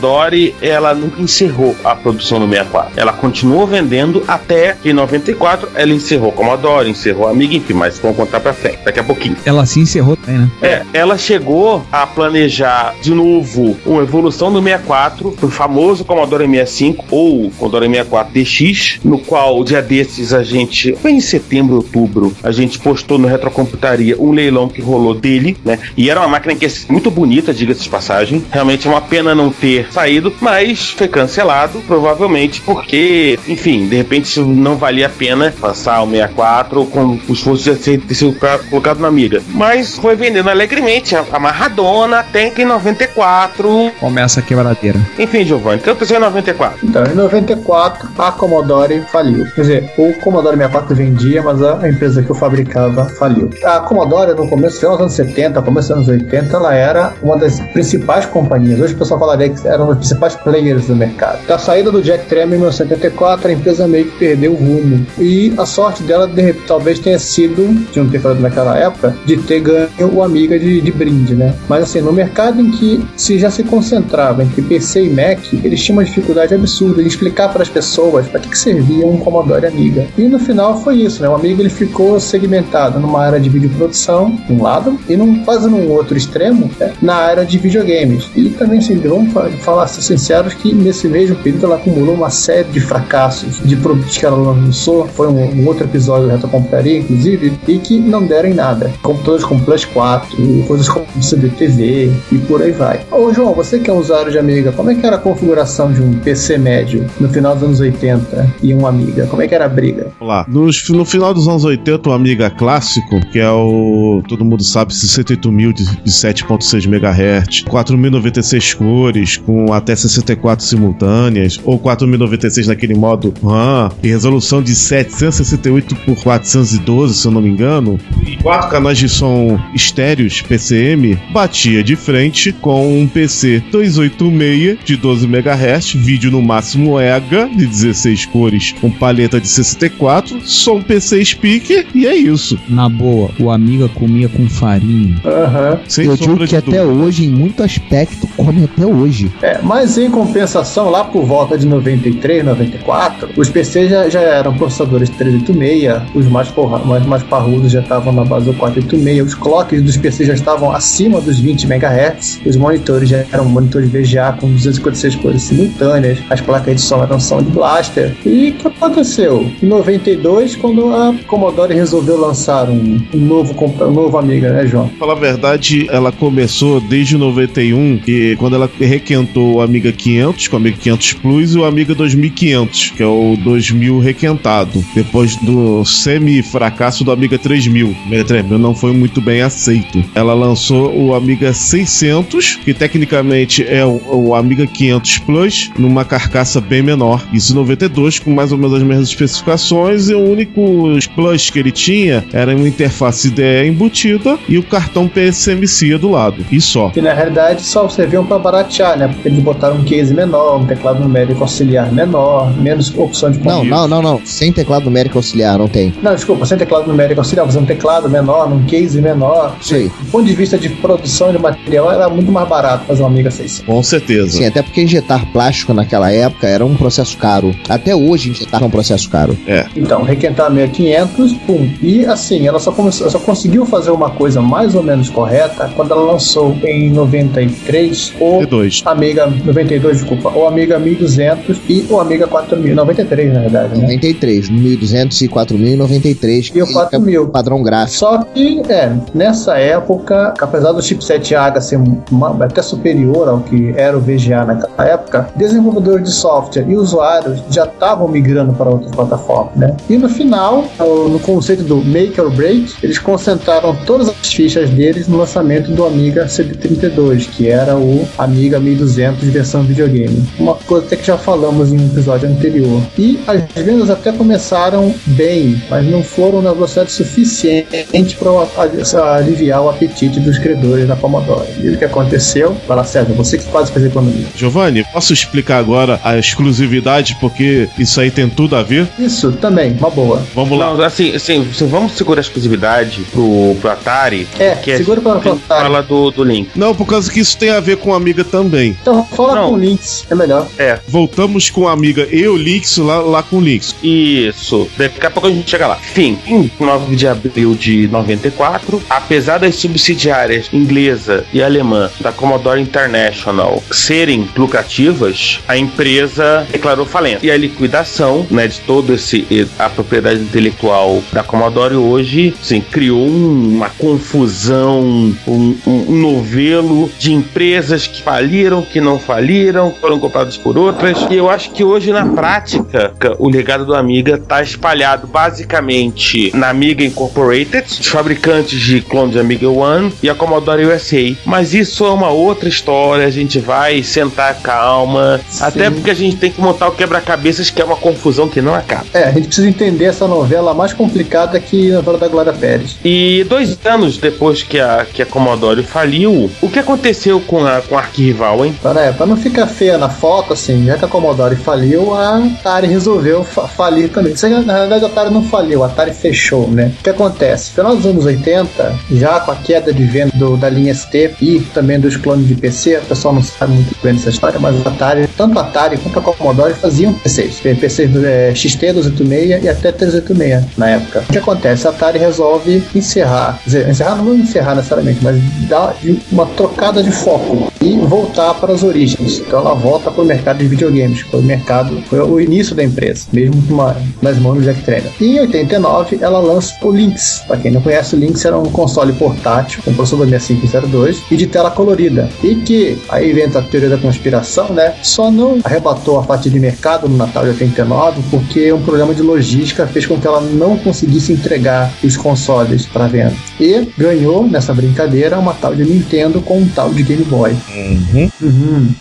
[0.61, 2.93] ela nunca encerrou a produção do 64.
[2.97, 7.99] Ela continuou vendendo até que em 94 ela encerrou Commodore, encerrou a Amiga, enfim, mas
[7.99, 9.37] vamos contar pra frente, daqui a pouquinho.
[9.45, 10.51] Ela se encerrou também, né?
[10.63, 17.05] É, ela chegou a planejar de novo uma evolução do 64, do famoso Commodore 65
[17.11, 22.51] ou Commodore 64 DX, no qual, dia desses, a gente, foi em setembro, outubro, a
[22.53, 25.79] gente postou no Retrocomputaria um leilão que rolou dele, né?
[25.97, 28.45] E era uma máquina que é muito bonita, diga-se de passagem.
[28.51, 34.41] Realmente é uma pena não ter saído, mas foi cancelado, provavelmente porque, enfim, de repente
[34.41, 38.35] não valia a pena passar o 64 com o esforço de ser, de ser
[38.71, 39.43] colocado na amiga.
[39.49, 43.93] Mas foi vendendo alegremente, amarradona, até que em 94.
[44.01, 44.99] Começa a quebradeira.
[45.19, 46.79] Enfim, Giovanni, o que aconteceu em 94?
[46.83, 49.45] Então, em 94, a Commodore faliu.
[49.55, 53.51] Quer dizer, o Commodore 64 vendia, mas a empresa que o fabricava faliu.
[53.65, 57.61] A Commodore, no começo, dos anos 70, começo dos anos 80, ela era uma das
[57.61, 58.81] principais companhias.
[58.81, 61.47] Hoje o pessoal falaria que era um dos principais players do mercado.
[61.47, 65.07] Da saída do Jack Tramiel em 1974, a empresa meio que perdeu o rumo.
[65.19, 69.37] E a sorte dela, de talvez tenha sido, de não ter falado naquela época, de
[69.37, 71.55] ter ganho o Amiga de, de brinde, né?
[71.69, 75.83] Mas assim, no mercado em que se já se concentrava entre PC e Mac, eles
[75.83, 79.67] tinham uma dificuldade absurda em explicar para as pessoas para que, que servia um Commodore
[79.67, 80.07] Amiga.
[80.17, 81.29] E no final foi isso, né?
[81.29, 85.69] O Amiga ele ficou segmentado numa área de videoprodução, de um lado, e num, quase
[85.69, 86.93] num outro extremo, né?
[87.03, 88.29] na área de videogames.
[88.35, 89.33] E também, assim, vamos
[89.67, 94.17] falar ser sinceros que nesse mesmo período ela acumulou uma série de fracassos de produtos
[94.17, 95.07] que ela lançou.
[95.09, 98.93] Foi um, um outro episódio do Retrocomputaria, inclusive, e que não deram em nada.
[99.03, 100.37] Computadores como Plus 4,
[100.69, 103.01] coisas como CBTV e por aí vai.
[103.11, 105.93] Ô João, você que é um usuário de Amiga, como é que era a configuração
[105.93, 109.27] de um PC médio no final dos anos 80 e um Amiga?
[109.27, 110.09] Como é que era a briga?
[110.21, 110.47] Vamos lá.
[110.49, 114.23] Nos- no final dos anos 80, o Amiga clássico, que é o.
[114.29, 121.79] Todo mundo sabe, 68000 de, de 7.6 MHz, 4096 cores, com até 64 simultâneas, ou
[121.79, 127.99] 4096 naquele modo RAM, e resolução de 768 por 412, se eu não me engano,
[128.27, 134.97] e quatro canais de som estéreos PCM, batia de frente com um PC 286 de
[134.97, 141.25] 12 MHz, vídeo no máximo EGA de 16 cores, com paleta de 64, som PC
[141.25, 142.59] speaker e é isso.
[142.69, 145.21] Na boa, o Amiga comia com farinha.
[145.25, 145.81] Aham.
[145.87, 149.31] Sem Eu digo que até hoje, em muito aspecto, come até hoje.
[149.43, 154.57] É, mas em compensação, lá por volta de 93, 94, os PCs já, já eram
[154.57, 159.35] processadores 386, os mais, porra, mais, mais parrudos já estavam na base do 486, os
[159.35, 164.37] clocks dos PCs já estavam acima dos 20 MHz, os monitores já eram monitores VGA
[164.41, 168.15] com 256 cores simultâneas, as placas de som eram Sound Blaster.
[168.25, 169.51] E o que aconteceu?
[169.63, 174.89] Em 92, quando a Commodore resolveu lançar um, um novo, um novo Amiga, né, João?
[174.99, 180.57] Falar a verdade, ela começou desde 91, e quando ela requentou o Amiga 500, com
[180.57, 185.85] o Amiga 500 Plus, e o Amiga 2500, que é o 2000 requentado, depois do
[185.85, 187.89] semi-fracasso do Amiga 3000.
[187.89, 190.05] O Amiga 3000 não foi muito bem aceito.
[190.15, 196.61] Ela lançou o Amiga 600, que tecnicamente é o, o Amiga 500 Plus, numa carcaça
[196.61, 197.27] bem menor.
[197.33, 201.59] Isso em 92, com mais ou menos as mesmas especificações, e o único plus que
[201.59, 206.45] ele tinha era uma interface IDE embutida e o cartão PSMC do lado.
[206.51, 206.91] E só.
[206.91, 209.15] que na realidade só serviam para baratear, né?
[209.25, 213.89] Eles botaram um case menor, um teclado numérico auxiliar menor, menos opção de Não, não,
[213.89, 214.21] não, não.
[214.25, 215.93] Sem teclado numérico auxiliar, não tem.
[216.03, 219.57] Não, desculpa, sem teclado numérico auxiliar, você um teclado menor, num case menor.
[219.71, 219.89] Aí.
[219.89, 223.31] Do ponto de vista de produção de material, era muito mais barato fazer uma Amiga
[223.31, 223.65] 600.
[223.65, 224.37] Com certeza.
[224.37, 227.55] Sim, até porque injetar plástico naquela época era um processo caro.
[227.67, 229.37] Até hoje injetar é um processo caro.
[229.75, 231.71] Então, requentar 6500, pum.
[231.81, 235.93] E assim, ela só, começou, só conseguiu fazer uma coisa mais ou menos correta quando
[235.93, 238.83] ela lançou em 93 o 92.
[238.85, 243.83] Amiga 92, desculpa, o Amiga 1200 e o Amiga 4000, 93 na verdade, né?
[243.83, 246.53] 93, 1200 e 4093.
[246.55, 247.25] E o 4000.
[247.25, 247.99] É padrão gráfico.
[247.99, 251.79] Só que, é, nessa época, apesar do chipset AGA ser
[252.11, 257.43] uma- até superior ao que era o VGA naquela época, desenvolvedores de software e usuários
[257.51, 259.77] já estavam migrando para outras plataformas, né?
[259.89, 264.69] E no final, no no conceito do make or break, eles concentraram todas as fichas
[264.71, 268.96] deles no lançamento do Amiga CD32, que era o Amiga 1200
[269.31, 270.25] versão videogame.
[270.39, 272.83] Uma coisa até que já falamos em um episódio anterior.
[272.99, 279.69] E as vendas até começaram bem, mas não foram na velocidade suficiente para aliviar o
[279.69, 281.47] apetite dos credores da Commodore.
[281.61, 282.57] E o que aconteceu?
[282.67, 284.27] Fala, César, você que quase fez economia.
[284.35, 288.87] Giovanni, posso explicar agora a exclusividade, porque isso aí tem tudo a ver?
[288.99, 290.23] Isso também, uma boa.
[290.35, 290.75] Vamos lá.
[290.75, 294.27] Não, assim, assim, assim, vamos segurar a exclusividade pro, pro Atari.
[294.39, 295.63] É, segura pra- a gente pro Atari.
[295.63, 296.51] fala do, do Link.
[296.57, 298.77] Não, por causa que isso tem a ver com a Amiga também.
[298.87, 299.49] Então, fala Não.
[299.49, 300.47] com o Lynx, é melhor.
[300.57, 303.75] É, Voltamos com a Amiga e o Lynx lá, lá com o Lynx.
[303.83, 304.69] Isso.
[304.79, 305.77] Daqui a pouco a gente chega lá.
[305.91, 312.61] Enfim, em 9 de abril de 94, apesar das subsidiárias inglesa e alemã da Commodore
[312.61, 317.27] International serem lucrativas, a empresa declarou falência.
[317.27, 319.27] E a liquidação, né, de todo esse
[319.59, 327.13] a propriedade intelectual da Commodore hoje, sim, criou um- uma confusão, um, um novelo de
[327.13, 331.07] empresas que faliram, que não faliram, foram compradas por outras.
[331.11, 336.49] E eu acho que hoje na prática o legado do Amiga está espalhado basicamente na
[336.49, 341.17] Amiga Incorporated, os fabricantes de clones de Amiga One e a Commodore USA.
[341.25, 346.17] Mas isso é uma outra história, a gente vai sentar calma, até porque a gente
[346.17, 348.87] tem que montar o quebra-cabeças que é uma confusão que não acaba.
[348.93, 352.77] É, a gente precisa entender essa novela mais complicada que a novela da Glória Pérez.
[352.85, 357.61] E dois anos depois que a, que a Commodore faliu, o que aconteceu com a,
[357.61, 358.55] com a arquirrival, hein?
[358.67, 362.17] Para, é, pra não ficar feia na foto, assim, já que a Commodore faliu, a
[362.19, 364.13] Atari resolveu fa- falir também.
[364.21, 366.73] Aí, na verdade, a Atari não faliu, a Atari fechou, né?
[366.81, 367.53] O que acontece?
[367.53, 371.39] Final dos anos 80, já com a queda de venda do- da linha ST e
[371.55, 374.71] também dos clones de PC, o pessoal não sabe muito bem dessa história, mas a
[374.71, 377.39] Atari, tanto a Atari quanto a Commodore faziam PCs.
[377.39, 381.05] PCs do é, XT286 e até 386 na época.
[381.09, 381.69] O que acontece?
[381.69, 385.17] A Atari resolve encerrar, dizer, encerrar não encerrar necessariamente, mas
[385.49, 385.77] dar
[386.11, 389.19] uma trocada de foco e voltar para as origens.
[389.19, 392.65] Então ela volta para o mercado de videogames, foi o mercado, foi o início da
[392.65, 394.91] empresa, mesmo com uma, nas mãos do Jack Trainer.
[395.01, 397.23] E em 89 ela lança o Lynx.
[397.27, 401.27] Para quem não conhece, o Lynx era um console portátil com processador 6502 e de
[401.27, 402.09] tela colorida.
[402.23, 404.75] E que aí vem a teoria da conspiração, né?
[404.83, 409.03] Só não arrebatou a fatia de mercado no Natal de 89 porque um problema de
[409.03, 413.15] logística fez com que ela não conseguisse entregar os consoles para venda.
[413.41, 417.37] E ganhou nessa brincadeira uma tal de Nintendo com um tal de Game Boy.
[417.55, 418.11] Uhum.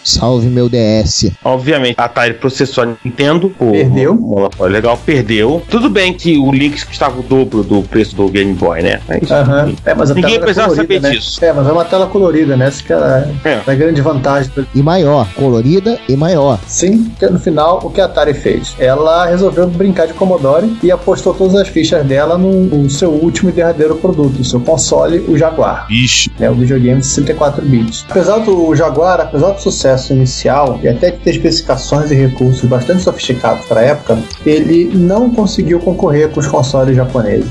[0.03, 1.31] Salve meu DS.
[1.43, 3.49] Obviamente, a Atari processou a Nintendo.
[3.59, 4.15] Perdeu.
[4.15, 5.61] monopólio legal, perdeu.
[5.69, 8.99] Tudo bem que o Lynx custava o dobro do preço do Game Boy, né?
[9.07, 9.63] Mas, Aham.
[9.69, 9.77] enfim.
[9.85, 11.09] É, mas a Ninguém precisava colorida, saber né?
[11.15, 11.43] disso.
[11.43, 12.67] É, mas é uma tela colorida, né?
[12.67, 13.61] Essa que era É.
[13.65, 14.51] a grande vantagem.
[14.73, 16.59] E maior, colorida e maior.
[16.67, 18.75] Sim, que no final, o que a Atari fez?
[18.79, 23.49] Ela resolveu brincar de Commodore e apostou todas as fichas dela no, no seu último
[23.49, 25.87] e derradeiro produto, o seu console, o Jaguar.
[25.89, 28.05] Ixi, né, o videogame de 64 bits.
[28.09, 33.01] Apesar do Jaguar, apesar do sucesso inicial e até de ter especificações e recursos bastante
[33.03, 37.49] sofisticados para a época, ele não conseguiu concorrer com os consoles japoneses.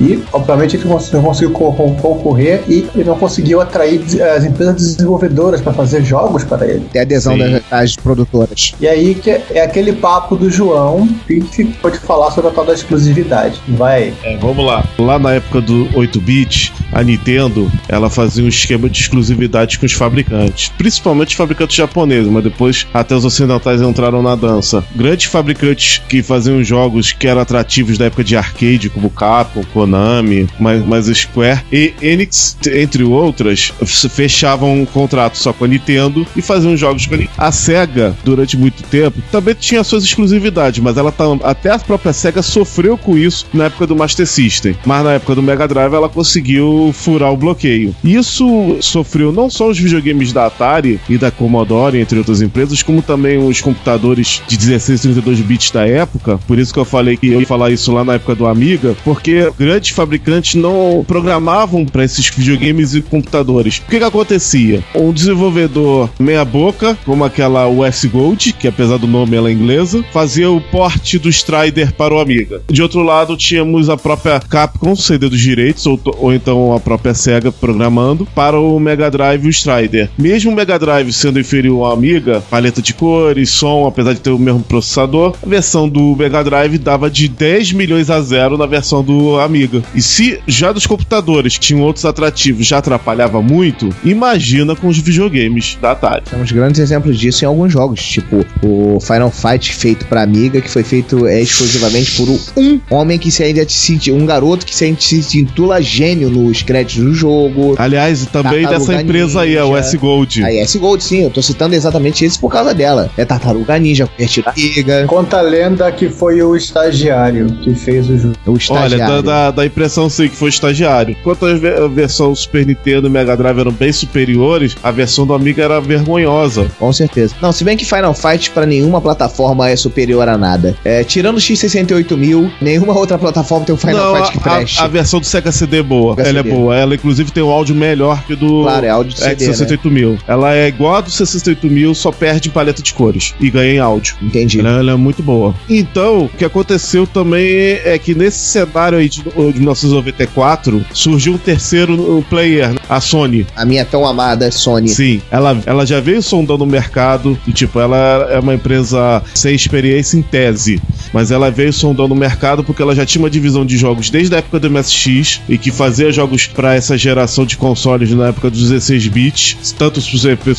[0.00, 4.00] E, obviamente, ele não conseguiu co- co- concorrer e ele não conseguiu atrair
[4.36, 6.86] as empresas desenvolvedoras para fazer jogos para ele.
[6.92, 8.72] Tem adesão das, das produtoras.
[8.80, 12.64] E aí que é aquele papo do João que ficou de falar sobre a tal
[12.64, 13.60] da exclusividade.
[13.68, 14.12] Vai.
[14.22, 14.84] é, vamos lá.
[14.98, 19.92] Lá na época do 8-bit, a Nintendo, ela fazia um esquema de exclusividade com os
[19.92, 20.70] fabricantes.
[20.76, 24.84] Principalmente os fabricantes japoneses, mas depois até os ocidentais entraram na dança.
[24.94, 30.46] Grandes fabricantes que faziam jogos que eram atrativos da época de arcade, como Capcom, Konami,
[30.58, 33.72] mais, mais Square e Enix, entre outras,
[34.10, 37.34] fechavam um contrato só com a Nintendo e faziam jogos com a Nintendo.
[37.38, 42.12] A SEGA, durante muito tempo, também tinha suas exclusividades, mas ela tam- até a própria
[42.12, 44.76] SEGA sofreu com isso na época do Master System.
[44.84, 47.94] Mas na época do Mega Drive ela conseguiu furar o bloqueio.
[48.04, 53.38] Isso sofreu não só os videogames da Atari da Commodore, entre outras empresas, como também
[53.38, 56.38] os computadores de 16 e 32 bits da época.
[56.46, 58.96] Por isso que eu falei que eu ia falar isso lá na época do Amiga,
[59.04, 63.78] porque grandes fabricantes não programavam para esses videogames e computadores.
[63.78, 64.82] O que que acontecia?
[64.94, 70.04] Um desenvolvedor meia boca, como aquela US Gold, que apesar do nome ela é inglesa,
[70.12, 72.62] fazia o porte do Strider para o Amiga.
[72.68, 77.14] De outro lado, tínhamos a própria Capcom cedendo os direitos, ou, ou então a própria
[77.14, 80.10] SEGA programando para o Mega Drive e o Strider.
[80.18, 84.30] Mesmo o Mega Drive sendo inferior ao Amiga, paleta de cores, som, apesar de ter
[84.30, 88.66] o mesmo processador, a versão do Mega Drive dava de 10 milhões a zero na
[88.66, 89.82] versão do Amiga.
[89.94, 94.98] E se já dos computadores que tinham outros atrativos já atrapalhava muito, imagina com os
[94.98, 96.24] videogames da Atari.
[96.28, 100.70] Temos grandes exemplos disso em alguns jogos, tipo o Final Fight feito para Amiga, que
[100.70, 104.84] foi feito é, exclusivamente por um homem que se ainda se um garoto que se
[104.84, 107.74] ainda se intitula gênio nos créditos do jogo.
[107.78, 109.80] Aliás, e também dessa empresa aí, a Ninja.
[109.80, 110.44] US Gold.
[110.44, 113.10] A S Gold, sim, eu tô citando exatamente esse por causa dela.
[113.16, 114.08] É Tartaruga Ninja,
[114.46, 118.34] Amiga, Conta a lenda que foi o estagiário que fez o jogo.
[118.46, 119.22] o Olha, estagiário.
[119.22, 121.16] da, da, da impressão sim que foi estagiário.
[121.18, 125.26] Enquanto a, ve- a versão Super Nintendo e Mega Drive eram bem superiores, a versão
[125.26, 126.66] do Amiga era vergonhosa.
[126.78, 127.34] Com certeza.
[127.40, 130.76] Não, se bem que Final Fight pra nenhuma plataforma é superior a nada.
[130.84, 134.80] É, tirando o X68000, nenhuma outra plataforma tem um Final Não, Fight que a, preste.
[134.80, 136.14] a, a versão do Sega CD é boa.
[136.16, 136.50] Sega ela CD.
[136.50, 136.76] é boa.
[136.76, 140.18] Ela, inclusive, tem um áudio melhor que o do Claro, é áudio de CD, X68000.
[140.26, 143.34] Ela é igual a do 68000, só perde em paleta de cores.
[143.40, 144.16] E ganha em áudio.
[144.22, 144.60] Entendi.
[144.60, 145.54] Ela, ela é muito boa.
[145.68, 151.38] Então, o que aconteceu também é que nesse cenário aí de, de 1994, surgiu um
[151.38, 152.78] terceiro player, né?
[152.88, 153.46] a Sony.
[153.56, 154.88] A minha tão amada Sony.
[154.88, 159.54] Sim, ela, ela já veio sondando o mercado e, tipo, ela é uma empresa sem
[159.54, 160.80] experiência em tese,
[161.12, 164.34] mas ela veio sondando o mercado porque ela já tinha uma divisão de jogos desde
[164.34, 168.50] a época do MSX e que fazia jogos para essa geração de consoles na época
[168.50, 170.02] dos 16 bits, tanto o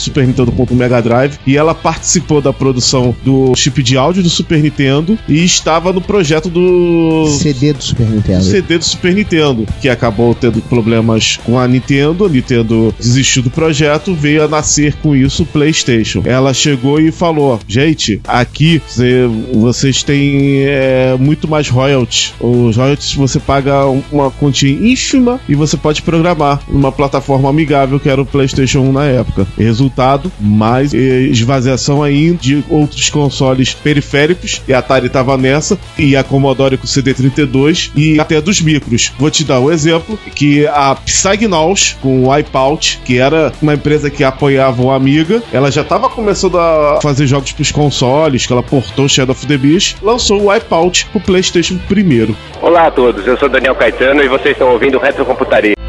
[0.05, 4.23] Super Nintendo quanto o Mega Drive, e ela participou da produção do chip de áudio
[4.23, 8.43] do Super Nintendo e estava no projeto do CD do Super Nintendo.
[8.43, 12.25] CD do Super Nintendo, que acabou tendo problemas com a Nintendo.
[12.25, 16.21] A Nintendo desistiu do projeto, veio a nascer com isso o PlayStation.
[16.25, 22.33] Ela chegou e falou: Gente, aqui cê- vocês têm é, muito mais royalties.
[22.39, 27.99] Os royalties você paga um- uma quantia ínfima e você pode programar numa plataforma amigável
[27.99, 29.47] que era o PlayStation 1 na época.
[29.57, 29.94] Resultado:
[30.39, 34.61] mais eh, esvaziação ainda de outros consoles periféricos.
[34.67, 39.11] E a Atari tava nessa, e a Commodore com o CD32 e até dos micros.
[39.17, 44.09] Vou te dar um exemplo que a Psygnaus com o Wipeout, que era uma empresa
[44.09, 48.53] que apoiava o Amiga, ela já estava começando a fazer jogos para os consoles, que
[48.53, 52.35] ela portou Shadow of the Beast, lançou o Wipeout pro PlayStation primeiro.
[52.61, 55.84] Olá a todos, eu sou Daniel Caetano e vocês estão ouvindo Retrocomputaria.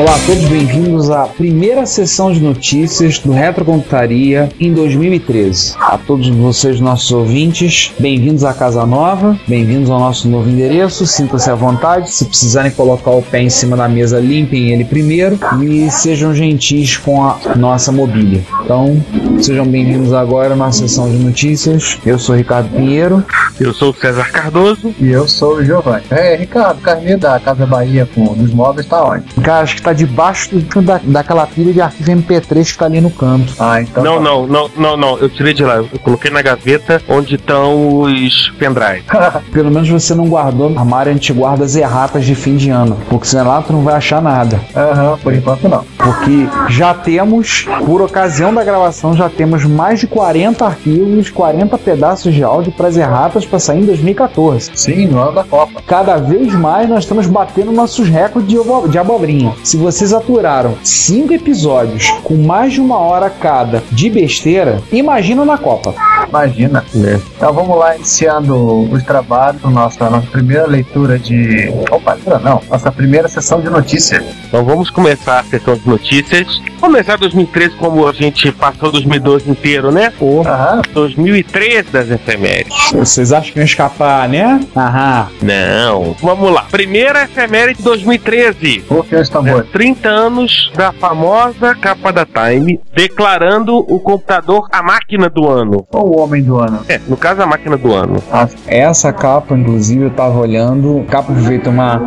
[0.00, 5.74] Olá a todos, bem-vindos à primeira sessão de notícias do Retrocomputaria em 2013.
[5.78, 11.50] A todos vocês, nossos ouvintes, bem-vindos à Casa Nova, bem-vindos ao nosso novo endereço, sintam-se
[11.50, 15.90] à vontade, se precisarem colocar o pé em cima da mesa, limpem ele primeiro e
[15.90, 18.42] sejam gentis com a nossa mobília.
[18.64, 19.04] Então,
[19.42, 21.98] sejam bem-vindos agora à nossa sessão de notícias.
[22.06, 23.22] Eu sou Ricardo Pinheiro.
[23.60, 24.94] Eu sou o César Cardoso.
[24.98, 26.04] E eu sou o Giovanni.
[26.10, 29.24] É, Ricardo, carnê da Casa Bahia com dos móveis tá onde?
[29.42, 33.00] Cara, acho que tá debaixo do- da, daquela pilha de arquivo MP3 que tá ali
[33.00, 33.54] no canto.
[33.58, 34.02] Ah, então.
[34.02, 34.20] Não, tá.
[34.20, 35.18] não, não, não, não.
[35.18, 35.76] Eu tirei de lá.
[35.76, 39.02] Eu coloquei na gaveta onde estão os pendrive.
[39.52, 43.46] Pelo menos você não guardou no armário antiguardas erratas de fim de ano, porque senão
[43.48, 44.60] lá tu não vai achar nada.
[44.76, 45.84] Aham, por enquanto não.
[45.98, 52.34] Porque já temos, por ocasião da gravação, já temos mais de 40 arquivos, 40 pedaços
[52.34, 54.70] de áudio para as erratas para sair em 2014.
[54.74, 55.82] Sim, no ano da Copa.
[55.86, 58.50] Cada vez mais nós estamos batendo nossos recordes
[58.90, 59.52] de abobrinha.
[59.62, 65.58] Se vocês aturaram cinco episódios com mais de uma hora cada de besteira, imagina na
[65.58, 65.94] Copa.
[66.28, 66.84] Imagina.
[66.94, 67.20] Né?
[67.36, 71.72] Então vamos lá, iniciando os trabalhos, nossa, nossa primeira leitura de.
[71.90, 74.22] Opa, leitura não, nossa primeira sessão de notícias.
[74.46, 76.60] Então vamos começar a sessão de notícias.
[76.80, 80.12] Começar 2013 como a gente passou 2012 inteiro, né?
[80.20, 82.92] Aham, 2013 das efemérides.
[82.92, 84.60] Vocês acham que iam escapar, né?
[84.76, 85.28] Aham.
[85.42, 86.16] Não.
[86.22, 86.62] Vamos lá.
[86.70, 88.80] Primeira efeméride de 2013.
[88.88, 89.59] confia os tambores.
[89.62, 95.86] 30 anos da famosa capa da Time declarando o computador a máquina do ano.
[95.92, 96.80] Ou o homem do ano.
[96.88, 98.22] É, no caso a máquina do ano.
[98.66, 101.04] Essa capa, inclusive, eu tava olhando.
[101.08, 102.00] Capa feita uma,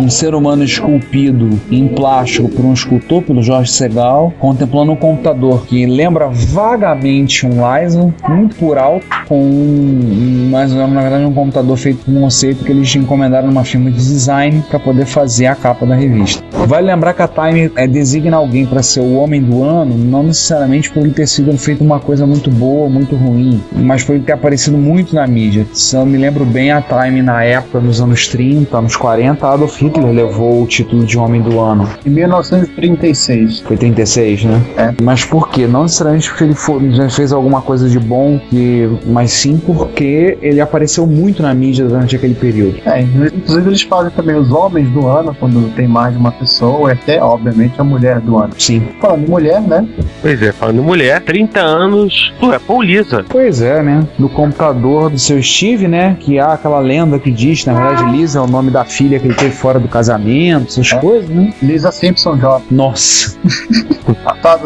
[0.00, 5.66] um ser humano esculpido em plástico por um escultor, pelo Jorge Segal, contemplando um computador
[5.66, 11.24] que lembra vagamente um Ryzen, muito por alto, com um, mais ou menos, na verdade,
[11.24, 15.06] um computador feito com um conceito que eles encomendaram numa firma de design para poder
[15.06, 16.42] fazer a capa da revista.
[16.66, 20.22] Vale lembrar que a Time é, designa alguém para ser o homem do ano, não
[20.22, 24.24] necessariamente por ele ter sido feito uma coisa muito boa, muito ruim, mas por ele
[24.24, 25.66] ter aparecido muito na mídia.
[25.72, 29.80] Se eu me lembro bem, a Time na época, nos anos 30, anos 40, Adolf
[29.80, 31.88] Hitler levou o título de homem do ano.
[32.04, 33.60] Em 1936.
[33.60, 34.04] Foi 36.
[34.04, 34.62] 36, né?
[34.76, 35.02] É.
[35.02, 35.66] Mas por quê?
[35.66, 40.60] Não necessariamente porque ele já fez alguma coisa de bom, que, mas sim porque ele
[40.60, 42.78] apareceu muito na mídia durante aquele período.
[42.84, 46.73] É, inclusive eles fazem também os homens do ano, quando tem mais de uma pessoa,
[46.88, 48.52] e até, obviamente, a mulher do ano.
[48.58, 48.88] Sim.
[49.00, 49.86] Falando em mulher, né?
[50.20, 53.24] Pois é, falando em mulher, 30 anos do Apple Lisa.
[53.28, 54.06] Pois é, né?
[54.18, 56.16] No computador do seu Steve, né?
[56.20, 59.26] Que há aquela lenda que diz, na verdade, Lisa é o nome da filha que
[59.26, 61.52] ele teve fora do casamento, essas coisas, né?
[61.62, 62.70] Lisa Simpson Jobs.
[62.70, 63.36] Nossa.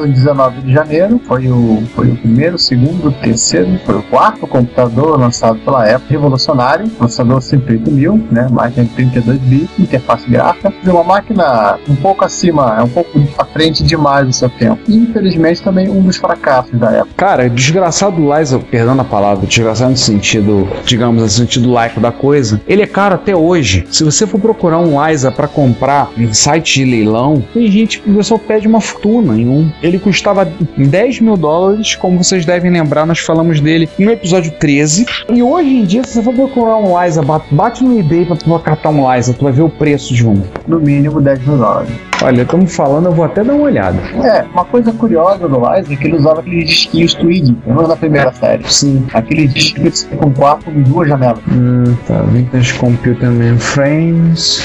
[0.05, 5.19] Em 19 de janeiro, foi o, foi o primeiro, segundo, terceiro, foi o quarto computador
[5.19, 11.05] lançado pela Apple, revolucionário, lançador 108.000, né, máquina de 32 bits, interface gráfica, de uma
[11.05, 14.79] máquina um pouco acima, é um pouco à frente demais do seu tempo.
[14.89, 17.15] E, infelizmente, também um dos fracassos da Apple.
[17.17, 22.61] Cara, desgraçado Liza, perdão a palavra, desgraçado no sentido, digamos, no sentido laico da coisa,
[22.67, 23.87] ele é caro até hoje.
[23.91, 28.11] Se você for procurar um Liza pra comprar em site de leilão, tem gente que
[28.11, 29.71] o pessoal pede uma fortuna em um.
[29.83, 30.45] Ele custava
[30.77, 35.07] 10 mil dólares, como vocês devem lembrar, nós falamos dele no episódio 13.
[35.33, 38.37] E hoje em dia, se você for procurar um Liza, bate, bate no eBay pra
[38.37, 40.43] tu catar um Liza, tu vai ver o preço de um.
[40.67, 41.88] No mínimo 10 mil dólares.
[41.89, 43.97] Um, Olha, estamos falando, eu vou até dar uma olhada.
[44.25, 47.97] É, uma coisa curiosa do Liza é que ele usava aqueles disquinhos Twig, lembra da
[47.97, 48.65] primeira série?
[48.71, 49.07] Sim.
[49.15, 51.39] Aquele disco com quatro com duas janelas.
[51.51, 52.21] Hum, tá.
[52.23, 54.61] Vintage Computer Mainframes.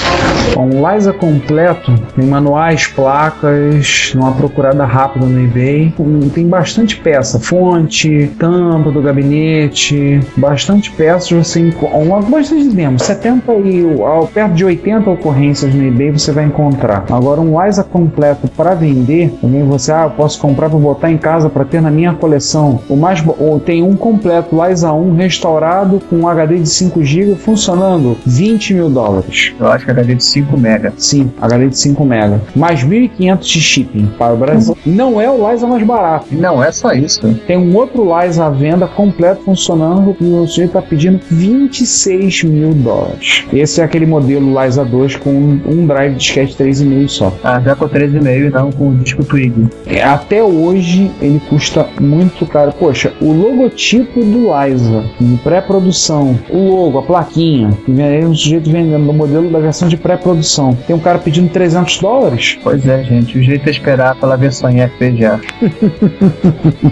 [0.56, 1.92] Um Liza completo.
[2.16, 5.94] Tem manuais, placas, uma procurada rápida no eBay.
[5.98, 7.38] Hum, Tem bastante peça.
[7.38, 10.20] Fonte, tampa do gabinete.
[10.36, 12.20] Bastante peças você encontra.
[12.28, 13.02] Bastante demos.
[13.02, 17.04] 70 e ao- perto de 80 ocorrências no eBay você vai encontrar.
[17.10, 21.18] Agora um Liza completo para vender, também você, ah, eu posso comprar para botar em
[21.18, 22.80] casa para ter na minha coleção.
[22.88, 27.34] O mais ou tem um completo Liza 1 restaurado com um HD de 5 GB
[27.36, 29.54] funcionando, 20 mil dólares.
[29.58, 30.92] Eu acho que é HD de 5 mega.
[30.96, 32.40] Sim, HD de 5 mega.
[32.54, 34.76] Mais 1.500 de shipping para o Brasil.
[34.84, 36.26] Não é o Liza mais barato.
[36.32, 37.34] Não é só isso.
[37.46, 42.72] Tem um outro Liza à venda completo funcionando e o sujeito está pedindo 26 mil
[42.72, 43.44] dólares.
[43.52, 47.32] Esse é aquele modelo Liza 2 com um, drive disquete 3,5 só.
[47.42, 49.68] Ah, já com 13,5 e não com o disco Twig.
[49.86, 52.72] É, Até hoje ele custa muito caro.
[52.72, 58.34] Poxa, o logotipo do Liza de pré-produção, o logo, a plaquinha, e vem aí um
[58.34, 60.76] sujeito vendendo no modelo da versão de pré-produção.
[60.86, 62.58] Tem um cara pedindo 300 dólares?
[62.62, 63.38] Pois é, gente.
[63.38, 65.40] O jeito é esperar pela versão em FPGA.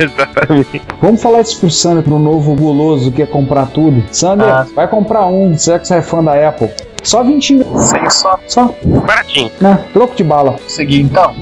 [0.00, 0.82] exatamente.
[1.00, 4.02] Vamos falar isso pro Sander, pro novo guloso que quer comprar tudo.
[4.10, 4.66] Sander, Ah.
[4.74, 6.68] vai comprar um, será que você é fã da Apple?
[7.02, 7.78] Só 20 mil.
[7.78, 9.50] Sem só Só, Baratinho.
[9.60, 9.84] né?
[9.92, 10.56] Troco de bala.
[10.68, 11.34] seguir então.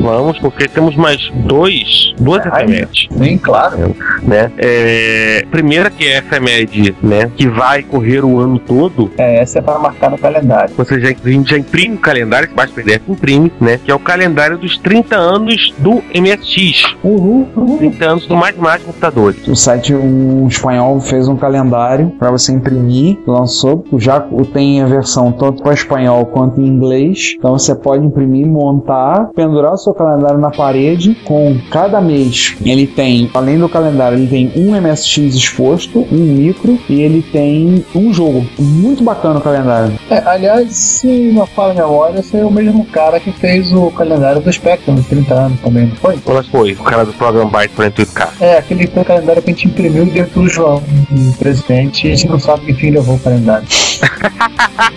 [0.00, 3.94] Vamos, porque temos mais dois, duas Ai, efemérides, Sim, claro.
[4.22, 4.50] né?
[4.58, 7.30] É, primeira que é a efeméride, né?
[7.36, 9.10] Que vai correr o ano todo.
[9.18, 10.74] É, essa é para marcar no calendário.
[10.76, 13.78] Você já, a gente já imprime o calendário, que basta PDF imprime, né?
[13.84, 16.96] Que é o calendário dos 30 anos do MSX.
[17.02, 17.78] Uhul, uhul.
[17.78, 19.46] 30 anos do Mais Mais Computadores.
[19.46, 24.20] O site um espanhol fez um calendário para você imprimir, lançou, já
[24.52, 27.34] tem a versão tanto para espanhol quanto em inglês.
[27.36, 32.56] Então você pode imprimir, montar, pendurar o seu calendário na parede com cada mês.
[32.64, 37.84] Ele tem, além do calendário, ele tem um MSX exposto, um micro e ele tem
[37.94, 38.46] um jogo.
[38.58, 39.92] Muito bacana o calendário.
[40.10, 43.90] É, aliás, se não fala a memória, esse é o mesmo cara que fez o
[43.90, 46.16] calendário do Spectrum, nos 30 anos também, não foi?
[46.18, 46.72] Qual foi?
[46.72, 48.28] O cara do Program Byte 48K.
[48.40, 52.06] É, aquele foi o calendário que a gente imprimiu e deu pro João, o presidente,
[52.06, 53.66] e a gente não sabe que fim levou o calendário.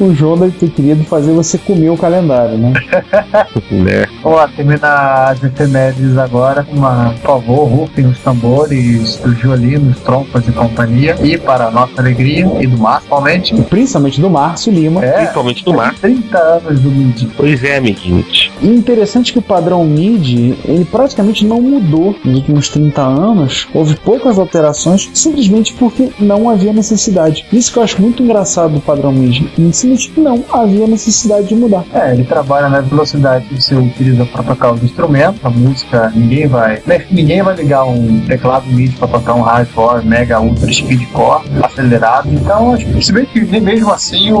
[0.00, 2.72] O jogo deve ter querido fazer você comer o calendário, né?
[3.70, 4.06] né?
[4.24, 10.46] Ó, termina as efemérides agora com uma, por favor, rufem os tambores, os violinos, trompas
[10.48, 11.16] e companhia.
[11.22, 15.04] E para a nossa alegria, e do Márcio, principalmente, Principalmente do Márcio Lima.
[15.04, 15.94] é, Principalmente do mar.
[16.00, 17.30] 30 anos do MIDI.
[17.36, 18.50] Pois é, amiguinhos.
[18.60, 23.68] E interessante que o padrão MIDI, ele praticamente não mudou nos últimos 30 anos.
[23.74, 27.44] Houve poucas alterações, simplesmente porque não havia necessidade.
[27.52, 29.50] Isso que eu acho muito engraçado do padrão MIDI.
[29.72, 31.84] Simplesmente não havia necessidade de mudar.
[31.92, 36.46] É, ele trabalha na velocidade que você utiliza para tocar os instrumentos, a música, ninguém
[36.46, 36.80] vai.
[36.86, 42.28] né, Ninguém vai ligar um teclado MIDI para tocar um hardcore, mega ultra speedcore acelerado.
[42.32, 44.38] Então, acho que- se bem que nem mesmo assim o,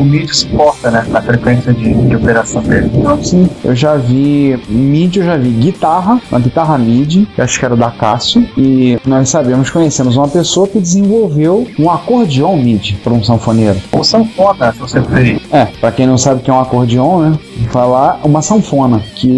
[0.00, 1.06] o MIDI suporta, né?
[1.14, 2.90] A frequência de, de operação dele.
[2.94, 7.58] Então, sim, eu já vi MIDI, eu já vi guitarra, uma guitarra MIDI, que acho
[7.58, 12.94] que era da Cássio, e nós sabemos, conhecemos uma pessoa que desenvolveu um acordeão MIDI
[13.02, 13.78] para um sanfoneiro.
[13.92, 15.37] Ou sanfona, se você preferir.
[15.50, 17.38] É, pra quem não sabe o que é um acordeon, né?
[17.70, 19.28] Falar uma sanfona, que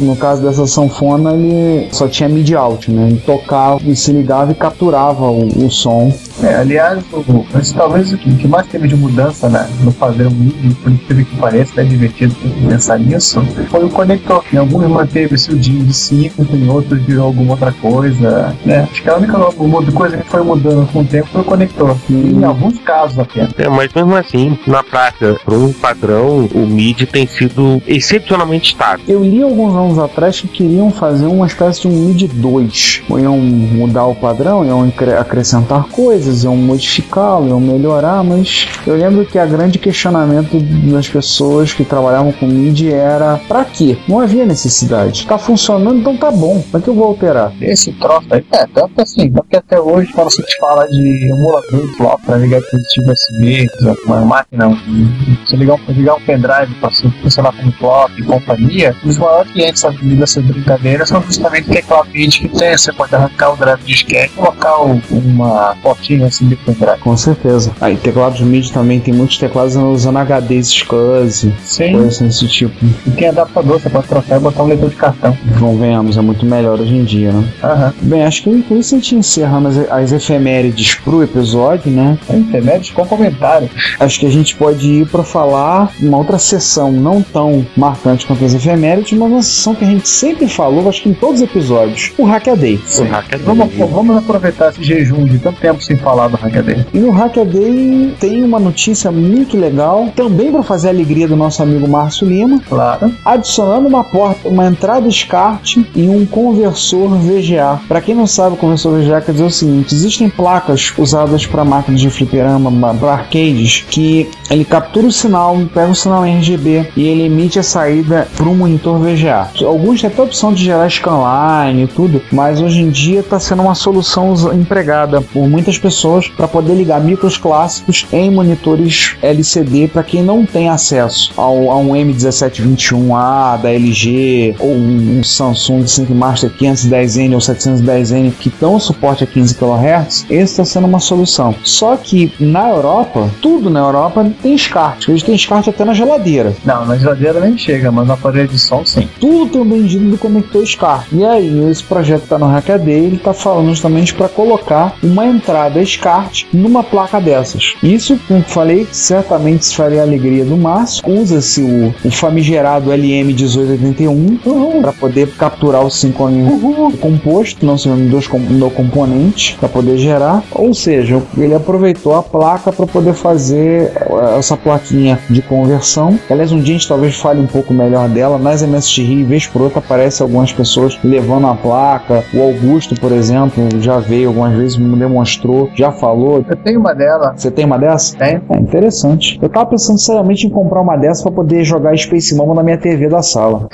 [0.00, 3.08] no, caso dessa sanfona ele só tinha mid out, né?
[3.08, 6.12] Ele tocava e se ligava e capturava o, o som.
[6.42, 9.92] É, aliás, o, mas talvez o que, o que mais teve de mudança né, no
[9.92, 12.34] padrão MIDI, por incrível que pareça, é divertido
[12.68, 13.40] pensar nisso,
[13.70, 14.44] foi o conector.
[14.52, 18.54] Em alguns manteve-se o DIN de 5, em outros virou alguma outra coisa.
[18.64, 18.86] Né?
[18.90, 21.96] Acho que a única mu- coisa que foi mudando com o tempo foi o conector.
[22.10, 23.50] Em alguns casos apenas.
[23.56, 29.04] É, mas mesmo assim, na prática, para um padrão, o MIDI tem sido excepcionalmente estável.
[29.06, 33.02] Eu li alguns anos atrás que queriam fazer uma espécie de um MIDI 2.
[33.20, 39.24] Iam mudar o padrão, iam acre- acrescentar coisas, iam modificá-lo, iam melhorar, mas eu lembro
[39.26, 40.58] que a grande questionamento
[40.90, 43.96] das pessoas que trabalhavam com MIDI era pra quê?
[44.08, 45.26] Não havia necessidade.
[45.26, 46.62] Tá funcionando, então tá bom.
[46.70, 47.52] Pra que eu vou alterar?
[47.60, 51.28] Esse troço aí, é, tanto assim, tanto que até hoje, quando você te fala de
[51.30, 53.66] emulador de bloco para ligar dispositivo USB,
[54.06, 56.90] uma máquina, um, você ligar um, ligar um pendrive para
[57.22, 62.48] funcionar como clock e companhia, os maiores clientes dessas brincadeiras são justamente teclado MIDI que
[62.48, 64.76] tem, você pode arrancar o drive de disquete e colocar
[65.10, 66.98] uma portinha assim de pendrive.
[67.00, 67.72] Com certeza.
[67.80, 72.74] Aí, teclados MIDI também tem muitos teclados usando HDs SCSI, coisas desse tipo.
[73.06, 75.36] E tem adaptador, você pode trocar e botar um leitor de cartão.
[75.58, 77.44] Convenhamos, é muito melhor hoje em dia, né?
[77.62, 77.94] Aham.
[78.02, 82.18] Bem, acho que com isso a gente encerrando as, as efemérides pro episódio, né?
[82.30, 83.68] Intermédios com comentário.
[83.98, 88.44] Acho que a gente pode ir pra falar uma outra sessão não tão marcante quanto
[88.44, 91.42] as efemérides, mas uma sessão que a gente sempre falou, acho que em todos os
[91.42, 92.80] episódios, o Hackaday.
[92.98, 93.44] O Hackaday.
[93.44, 96.86] Vamos, vamos aproveitar esse jejum de tanto tempo sem falar do Hackaday.
[96.92, 101.62] E no Hackaday tem uma notícia muito legal, também para fazer a alegria do nosso
[101.62, 103.12] amigo Márcio Lima, Claro.
[103.24, 107.80] adicionando uma porta, uma entrada SCART e um conversor VGA.
[107.88, 111.64] Para quem não sabe, o conversor VGA quer dizer o seguinte: existem placas usadas para
[111.64, 117.06] máquinas de fliperama, para arcades, que ele captura o sinal, pega o sinal RGB e
[117.06, 119.48] ele emite a saída para um monitor VGA.
[119.64, 123.38] Alguns têm até a opção de gerar scanline e tudo, mas hoje em dia está
[123.38, 129.88] sendo uma solução empregada por muitas pessoas para poder ligar micros clássicos em monitores LCD
[129.88, 135.84] para quem não tem acesso ao, a um M1721A da LG ou um, um Samsung
[135.84, 141.54] ThinkMaster 510N ou 710N que dão suporte a 15 kHz, esse está sendo uma solução.
[141.62, 145.03] Só que na Europa, tudo na Europa tem SCART.
[145.08, 146.54] Eles têm SCART até na geladeira.
[146.64, 149.08] Não, na geladeira nem chega, mas na parede de som sim.
[149.20, 151.06] Tudo tem um bendito do conector SCART.
[151.12, 155.84] E aí, esse projeto está no Hackaday, ele está falando justamente para colocar uma entrada
[155.84, 157.74] SCART numa placa dessas.
[157.82, 161.02] Isso, como falei, certamente se faria a alegria do Márcio.
[161.06, 168.38] Usa-se o, o famigerado LM1881 para poder capturar o sincronismo composto, não sendo dois com-
[168.38, 170.42] no componente, para poder gerar.
[170.52, 174.93] Ou seja, ele aproveitou a placa para poder fazer eh, essa plaquinha
[175.28, 176.18] de conversão.
[176.30, 178.38] Aliás, um dia a gente talvez fale um pouco melhor dela.
[178.38, 182.24] Nas MSX Rio, vez por outra, aparece algumas pessoas levando a placa.
[182.32, 186.44] O Augusto, por exemplo, já veio algumas vezes, me demonstrou, já falou.
[186.48, 187.34] Eu tenho uma dela.
[187.36, 188.16] Você tem uma dessa?
[188.16, 188.40] Tem.
[188.48, 189.38] É interessante.
[189.40, 192.78] Eu tava pensando seriamente em comprar uma dessa pra poder jogar Space Mama na minha
[192.78, 193.68] TV da sala.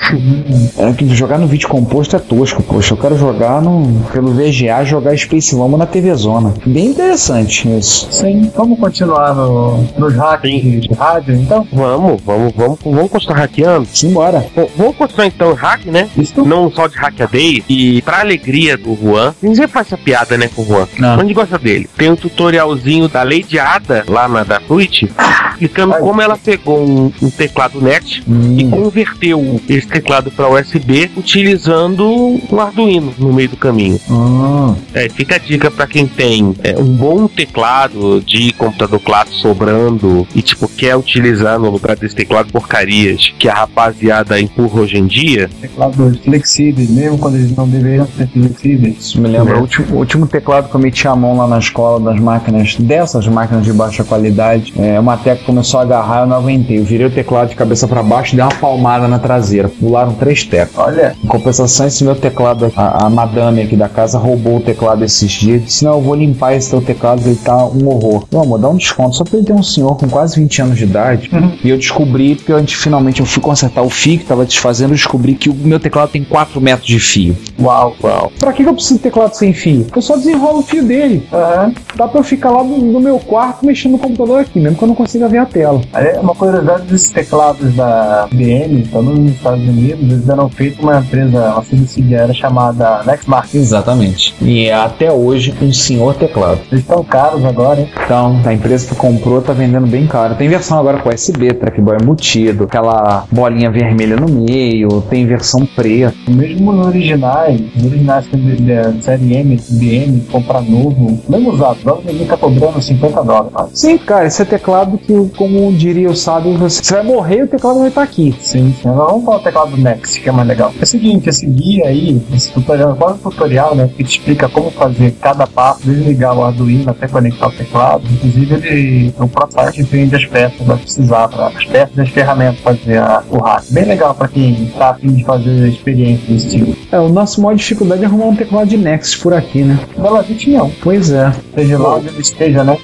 [0.77, 2.93] É que jogar no vídeo composto é tosco, poxa.
[2.93, 6.53] Eu quero jogar no, pelo VGA, jogar Space Mama na TV Zona.
[6.65, 8.07] Bem interessante isso.
[8.11, 8.51] Sim.
[8.55, 11.67] Vamos continuar no, nos hacks de, de rádio, então?
[11.73, 13.87] Vamos, vamos, vamos, vamos continuar hackeando.
[13.91, 14.45] Simbora.
[14.55, 16.07] Bom, vamos continuar então o hack, né?
[16.15, 16.45] Isso.
[16.45, 17.63] Não só de hackaday.
[17.67, 20.87] E pra alegria do Juan, sempre faz essa piada, né, com o Juan.
[20.99, 21.19] Não.
[21.19, 21.89] Gente gosta dele.
[21.97, 25.03] Tem um tutorialzinho da Lady Ada lá na da Twitch,
[25.51, 26.01] explicando Ai.
[26.01, 28.23] como ela pegou um, um teclado NET
[28.57, 33.99] e converteu esse teclado para USB utilizando um Arduino no meio do caminho.
[34.09, 39.37] Ah, É, fica a dica pra quem tem é, um bom teclado de computador clássico
[39.37, 44.97] sobrando e tipo quer utilizar no lugar desse teclado porcarias que a rapaziada empurra hoje
[44.97, 45.49] em dia.
[45.59, 48.97] Teclados flexíveis, mesmo quando eles não deveriam ser flexíveis.
[48.99, 49.55] isso me lembra.
[49.55, 49.57] É.
[49.57, 52.75] O, último, o último teclado que eu meti a mão lá na escola das máquinas,
[52.75, 56.79] dessas máquinas de baixa qualidade, é, uma tecla começou a agarrar eu não aguentei.
[56.79, 59.69] Eu virei o teclado de cabeça para baixo e dei uma palmada na traseira.
[59.69, 60.87] Pularam três teclas.
[60.87, 65.03] Olha, Em compensação, esse meu teclado, a, a madame aqui da casa roubou o teclado
[65.03, 65.63] esses dias.
[65.63, 68.25] Disse: Não, eu vou limpar esse teu teclado, ele tá um horror.
[68.31, 69.15] Meu amor, dá um desconto.
[69.15, 71.29] Só pra ele ter um senhor com quase 20 anos de idade.
[71.63, 74.95] E eu descobri, porque antes finalmente eu fui consertar o fio que tava desfazendo, eu
[74.95, 77.35] descobri que o meu teclado tem 4 metros de fio.
[77.59, 78.31] uau, uau.
[78.39, 79.87] Pra que, que eu preciso de teclado sem fio?
[79.95, 81.27] Eu só desenrolo o fio dele.
[81.31, 81.73] Aham.
[81.95, 84.83] Dá pra eu ficar lá no, no meu quarto mexendo no computador aqui, mesmo que
[84.83, 85.81] eu não consiga ver a tela.
[85.93, 90.99] Aí, uma curiosidade desses teclados da IBM, então nos Estados Unidos, eles eram feitos uma
[90.99, 93.53] empresa, uma subsidiária chamada Lexmark.
[93.55, 94.33] Exatamente.
[94.41, 96.59] E é até hoje um senhor teclado.
[96.71, 97.89] Eles estão caros agora, hein?
[98.05, 100.35] Então, a empresa que comprou tá vendendo bem caro.
[100.35, 105.65] Tem versão versão agora com USB, trackball embutido, aquela bolinha vermelha no meio, tem versão
[105.65, 106.15] preta.
[106.29, 112.25] Mesmo nos originais, nos originais da série M, BM, comprar novo, mesmo usado, logo ninguém
[112.25, 113.53] tá cobrando 50 dólares.
[113.53, 113.69] cara.
[113.73, 117.47] Sim, cara, esse é teclado que, como diria o sábio, você vai morrer e o
[117.47, 118.33] teclado vai estar aqui.
[118.39, 118.87] Sim, sim.
[118.87, 120.73] Agora vamos falar o teclado do Next, que é mais legal.
[120.79, 124.47] É o seguinte, esse guia aí, esse tutorial, quase um tutorial, né, que te explica
[124.47, 128.03] como fazer cada passo, desde ligar o Arduino até conectar o teclado.
[128.11, 132.09] Inclusive, ele, o próprio site vende as peças vai precisar, pra, as peças e as
[132.09, 133.63] ferramentas para fazer a- o hack.
[133.71, 136.75] Bem legal para quem tá afim de fazer experiência desse tipo.
[136.91, 139.79] É, o nosso maior dificuldade é arrumar um teclado de Next por aqui, né?
[139.97, 140.71] Bela Vista não.
[140.81, 141.31] Pois é.
[141.55, 142.77] Seja lá onde ele esteja, né?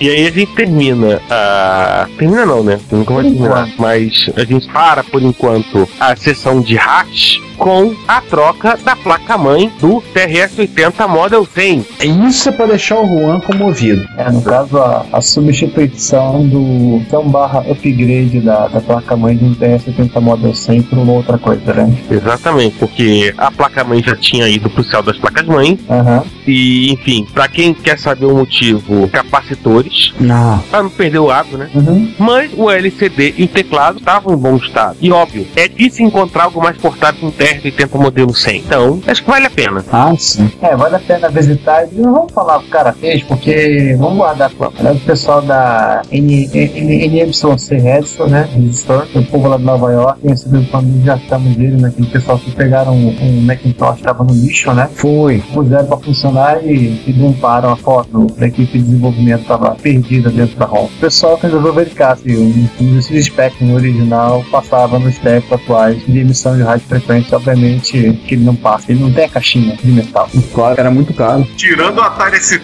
[0.00, 2.06] E aí a gente termina a.
[2.18, 2.78] Termina não, né?
[2.90, 3.68] Nunca vai terminar.
[3.78, 9.72] Mas a gente para por enquanto a sessão de hacks com a troca da placa-mãe
[9.80, 11.86] do TRS-80 Model 100.
[12.00, 14.04] É Isso é pra deixar o Juan comovido.
[14.18, 20.20] É, no caso, a, a substituição do então barra upgrade da, da placa-mãe um TR-70
[20.20, 21.96] Model 100 por uma outra coisa, né?
[22.10, 25.78] Exatamente, porque a placa-mãe já tinha ido pro céu das placas-mãe.
[25.88, 26.24] Aham.
[26.44, 30.58] E, enfim, pra quem quer saber o motivo, capacitores, Não.
[30.68, 31.70] pra não perder o hábito, né?
[31.72, 32.12] Uhum.
[32.18, 34.96] Mas o LCD e o teclado estavam em bom estado.
[35.00, 37.30] E óbvio, é difícil encontrar algo mais portátil que um
[37.60, 38.58] TR-80 modelo 100.
[38.58, 39.84] Então, acho que vale a pena.
[39.92, 40.50] Ah, sim.
[40.60, 41.84] É, vale a pena visitar.
[41.92, 44.72] E não vamos falar o que o cara fez, porque vamos guardar a fama.
[44.84, 48.48] É o pessoal da N- N- NYC Redstone, né?
[48.54, 51.88] Resistor, o povo lá de Nova York, recebido quando já estamos dele, né?
[51.88, 54.88] Aquele pessoal que pegaram um, um Macintosh que estava no lixo, né?
[54.94, 55.42] Foi.
[55.52, 60.56] Puseram para funcionar e, e dumparam a foto da equipe de desenvolvimento estava perdida dentro
[60.58, 60.84] da ROM.
[60.84, 66.02] O pessoal resolveu verificar se um, um desses specs no original passava nos specs atuais
[66.06, 67.36] de emissão de radiofrequência.
[67.42, 70.30] Obviamente que ele não passa, ele não tem a caixinha de metal.
[70.54, 71.44] Claro, era muito caro.
[71.56, 72.60] Tirando o Atari ST,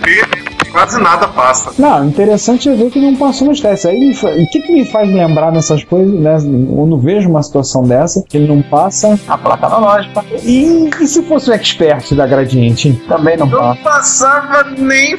[0.71, 1.73] quase nada passa.
[1.79, 3.87] Não, interessante é ver que não passou nos testes.
[3.87, 6.37] Aí o que, que me faz lembrar dessas coisas, né?
[6.37, 9.19] Eu não vejo uma situação dessa, que ele não passa.
[9.29, 12.93] A placa analógica E, e se fosse o expert da Gradiente?
[13.09, 13.81] também não passa.
[13.83, 15.17] Passava nem.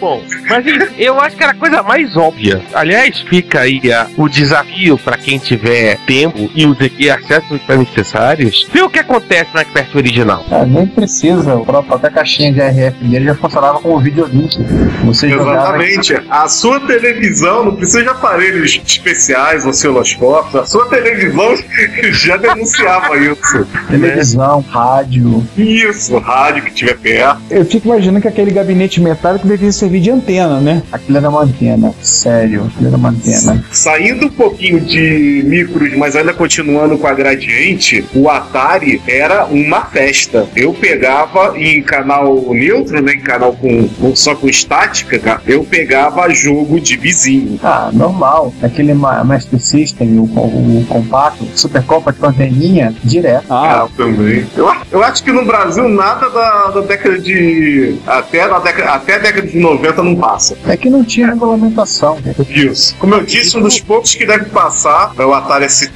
[0.00, 0.20] Bom,
[0.50, 0.64] mas
[0.98, 2.60] eu acho que era a coisa mais óbvia.
[2.74, 7.56] Aliás, fica aí a- o desafio para quem tiver tempo e, os, e acesso aos
[7.56, 8.66] equipamentos necessários.
[8.72, 10.44] Ver o que acontece no expert original.
[10.50, 13.98] É, nem precisa, o próprio, até a caixinha de RF dele já funcionava como
[14.34, 15.04] videolink.
[15.04, 16.14] Você jogava Exatamente.
[16.30, 20.54] A sua televisão não precisa de aparelhos especiais, osciloscópios.
[20.56, 21.54] A sua televisão
[22.12, 23.66] já denunciava isso.
[23.88, 25.46] televisão, rádio.
[25.56, 27.40] Isso, rádio que tiver perto.
[27.50, 30.82] Eu fico imaginando que aquele gabinete metálico devia servir de antena, né?
[30.92, 33.64] Aquilo era uma antena, sério, aquilo era uma antena.
[33.70, 39.82] Saindo um pouquinho de micros, mas ainda continuando com a gradiente, o Atari era uma
[39.86, 40.46] festa.
[40.56, 45.64] Eu pegava em canal neutro, né, em canal com, com- só com estática, cara, eu
[45.64, 47.58] pegava jogo de vizinho.
[47.62, 48.52] Ah, normal.
[48.62, 53.44] Aquele Ma- Master System, o, o compacto, Super Compact com anteninha, direto.
[53.50, 54.46] Ah, Ah, também.
[54.56, 57.96] Eu, eu acho que no Brasil nada da, da década de.
[58.06, 60.56] Até, na década, até a década de 90 não passa.
[60.66, 62.16] É que não tinha regulamentação.
[62.48, 62.94] Isso.
[62.98, 65.92] Como eu disse, um dos poucos que deve passar é o Atari ST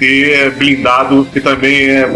[0.58, 2.08] blindado, que também é.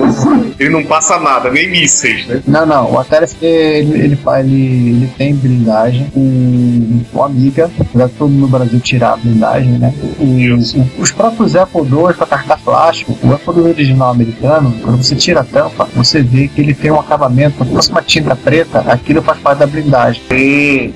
[0.59, 2.43] Ele não passa nada, nem mísseis, né?
[2.47, 6.02] Não, não, o Atari ST, ele, ele, ele, ele tem blindagem.
[6.15, 9.93] O, o Amiga, de todo mundo no Brasil tirar a blindagem, né?
[10.19, 15.15] O- os próprios Apple II para cartar plástico, o Apple II original americano, quando você
[15.15, 18.81] tira a tampa, você vê que ele tem um acabamento, como se uma tinta preta,
[18.81, 20.23] aquilo faz parte da blindagem.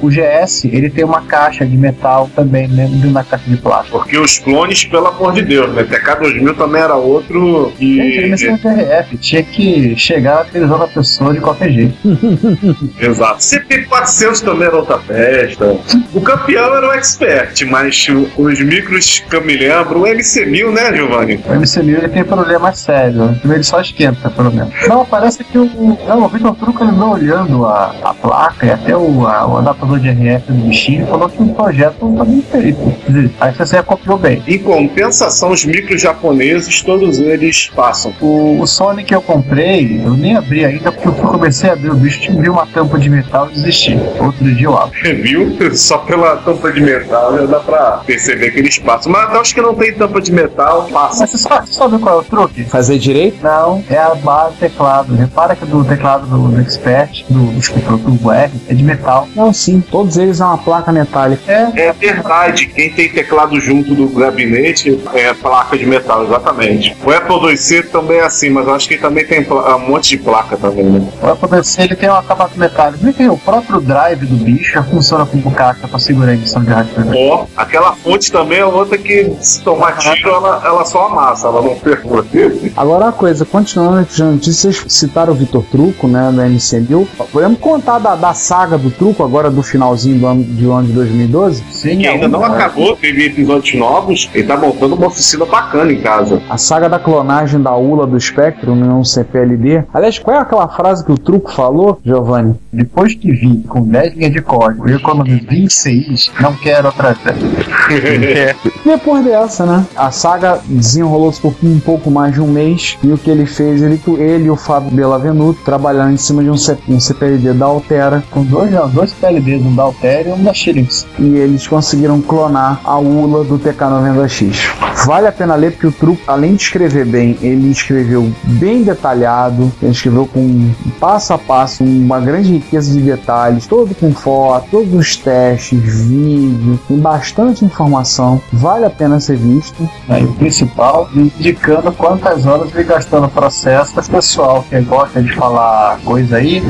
[0.00, 3.98] O GS, ele tem uma caixa de metal também, né, dentro da caixa de plástico.
[3.98, 5.84] Porque os clones, pelo amor de Deus, né?
[5.84, 7.82] TK2000 também era outro Gente,
[8.18, 8.58] ele e.
[8.58, 11.94] TRF, tinha que chegar na televisão da pessoa de qualquer jeito.
[13.00, 13.38] Exato.
[13.40, 15.76] CP400 também era outra festa.
[16.14, 20.94] O campeão era o Expert, mas os micros que eu me lembro, o MC1000, né,
[20.96, 21.34] Giovanni?
[21.46, 24.72] O MC1000 ele tem problema sério, ele só esquenta, pelo menos.
[24.88, 28.70] Não, parece que o, não, o Vitor Truco ele andou olhando a, a placa e
[28.70, 32.24] até o, a- o adaptador de RF do bichinho falou que o projeto não tá
[32.24, 32.94] bem feito.
[33.08, 34.42] Dizer, aí você copiou bem.
[34.46, 38.12] Em compensação, os micros japoneses, todos eles passam.
[38.20, 41.90] O, o Sony que eu comprei, eu nem abri ainda, porque eu comecei a abrir
[41.90, 43.98] o bicho, tinha uma tampa de metal e desisti.
[44.20, 44.85] Outro dia eu abro.
[45.22, 45.56] Viu?
[45.74, 49.10] Só pela tampa de metal já dá pra perceber que eles passam.
[49.12, 51.20] Mas os que não tem tampa de metal, passam.
[51.20, 52.64] Mas você sabe, qual é o truque?
[52.64, 53.38] fazer direito?
[53.42, 55.14] Não, é a base do teclado.
[55.14, 59.28] Repara que do teclado do, do Expert, do, do Turbo R, é de metal.
[59.34, 59.80] Não, sim.
[59.90, 61.42] Todos eles é uma placa metálica.
[61.76, 66.96] É verdade, quem tem teclado junto do gabinete é placa de metal, exatamente.
[67.04, 69.88] O Apple IIc também é assim, mas eu acho que ele também tem pla- um
[69.90, 71.06] monte de placa também, né?
[71.22, 73.04] O Apple IIc ele tem um acabamento metálico.
[73.04, 76.62] Vê que o próprio drive do bicho já funciona como caixa pra segurar a emissão
[76.62, 76.92] de rádio.
[77.14, 81.62] Ó, aquela fonte também é outra que se tomar tiro, ela, ela só amassa, ela
[81.62, 82.24] não perfura.
[82.76, 87.06] Agora uma coisa, continuando aqui as notícias, citaram o Vitor Truco, né, da MC1000.
[87.32, 90.92] Podemos contar da, da saga do Truco agora do finalzinho do ano, do ano de
[90.92, 91.64] 2012?
[91.70, 96.00] Sim, Que ainda não acabou, teve episódios novos, ele tá montando uma oficina bacana em
[96.00, 96.42] casa.
[96.50, 99.84] A saga da clonagem da ULA do Spectrum no CPLD.
[99.94, 102.54] Aliás, qual é aquela frase que o Truco falou, Giovanni?
[102.72, 107.36] Depois que vi com 10 linhas de código e economizei 26, não quero outra vez.
[108.84, 109.84] Depois dessa, né?
[109.96, 113.82] A saga desenrolou-se por um pouco mais de um mês e o que ele fez,
[113.82, 117.66] ele, ele e o Fábio Bellavenuto trabalharam em cima de um, C- um CPLD da
[117.66, 121.06] Altera Com dois, não, dois PLDs, um da Altair e um da Xilix.
[121.18, 124.70] e eles conseguiram clonar a ULA do TK90X.
[125.06, 129.70] Vale a pena ler porque o truque, além de escrever bem, ele escreveu bem detalhado,
[129.82, 134.12] ele escreveu com passo a passo, uma grande riqueza de detalhes, todo com
[134.46, 139.88] foto, todos os testes, vídeo, tem bastante informação, vale a pena ser visto.
[140.08, 145.20] Aí o principal, indicando quantas horas ele gastou no processo para o pessoal que gosta
[145.20, 146.62] de falar coisa aí,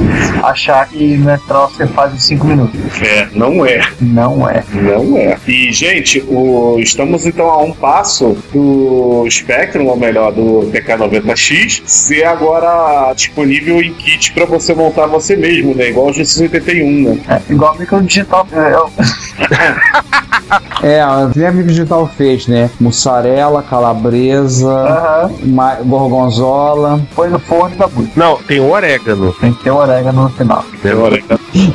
[0.43, 2.81] achar que não é troço que você faz em 5 minutos.
[3.03, 3.81] É, não é.
[4.01, 4.65] Não é.
[4.73, 5.37] Não é.
[5.47, 12.25] E, gente, o- estamos então a um passo do Spectrum, ou melhor, do TK90X, ser
[12.25, 15.89] agora disponível em kit para você montar você mesmo, né?
[15.91, 17.19] Igual o G681, né?
[17.29, 18.47] É, igual o micro digital.
[18.53, 22.71] É, é o- É, a Amigo Digital fez, né?
[22.81, 27.01] Mussarela, calabresa, ma- gorgonzola.
[27.15, 28.17] Põe no forno dá muito.
[28.17, 29.33] Não, tem o orégano.
[29.41, 30.65] Tem que ter um orégano no final.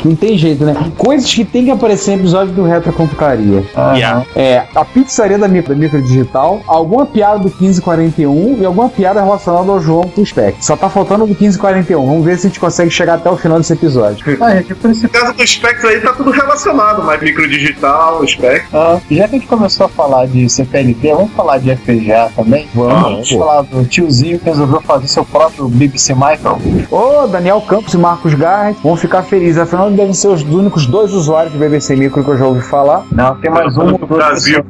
[0.05, 0.75] Não tem jeito, né?
[0.97, 3.63] Coisas que tem que aparecer em episódio do Retro Computaria.
[3.75, 3.95] Aham.
[3.95, 4.25] Yeah.
[4.35, 9.21] É, a pizzaria da micro, da micro digital, alguma piada do 1541 e alguma piada
[9.21, 10.63] relacionada ao João pro Spec.
[10.63, 12.05] Só tá faltando o do 1541.
[12.05, 14.23] Vamos ver se a gente consegue chegar até o final desse episódio.
[14.39, 15.19] Ah, gente, o principal.
[15.21, 17.19] No caso do Spectrum aí tá tudo relacionado, mas
[17.55, 18.79] microdigital, Spectrum.
[18.79, 22.67] Ah, já que a gente começou a falar de CPLT, vamos falar de FPGA também?
[22.73, 23.01] Vamos.
[23.01, 26.59] Vamos falar do tiozinho que resolveu fazer seu próprio BBC Michael.
[26.89, 29.57] Ô, Daniel Campos e Marcos Garrett vão ficar felizes.
[29.61, 33.03] Afinal, devem ser os únicos dois usuários de BBC Micro que eu já ouvi falar.
[33.11, 34.63] Não, tem mais um No Brasil.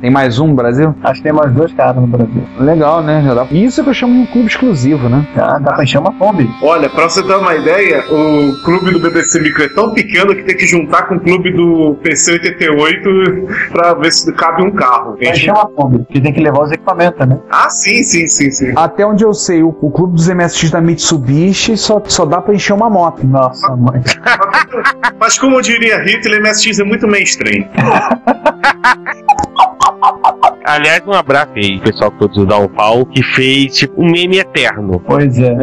[0.00, 0.94] Tem mais um no Brasil?
[1.02, 2.42] Acho que tem mais dois caras no Brasil.
[2.60, 3.22] Legal, né?
[3.24, 5.26] Já dá- Isso é que eu chamo de um clube exclusivo, né?
[5.36, 6.48] Ah, dá pra encher uma Kombi.
[6.62, 10.42] Olha, pra você ter uma ideia, o clube do BBC Micro é tão pequeno que
[10.42, 11.94] tem que juntar com o clube do
[12.26, 15.16] PC88 pra ver se cabe um carro.
[15.16, 17.38] Vai encher uma Kombi, porque tem que levar os equipamentos, né?
[17.50, 18.72] Ah, sim, sim, sim, sim.
[18.76, 22.54] Até onde eu sei, o, o clube dos MSX da Mitsubishi só, só dá pra
[22.54, 23.26] encher uma moto.
[23.26, 24.02] Nossa, mãe.
[25.18, 27.66] Mas como eu diria Hitler, MSX é muito mainstream.
[30.64, 35.00] Aliás, um abraço aí, pessoal todo do Downfall, que fez tipo um meme eterno.
[35.06, 35.54] Pois é.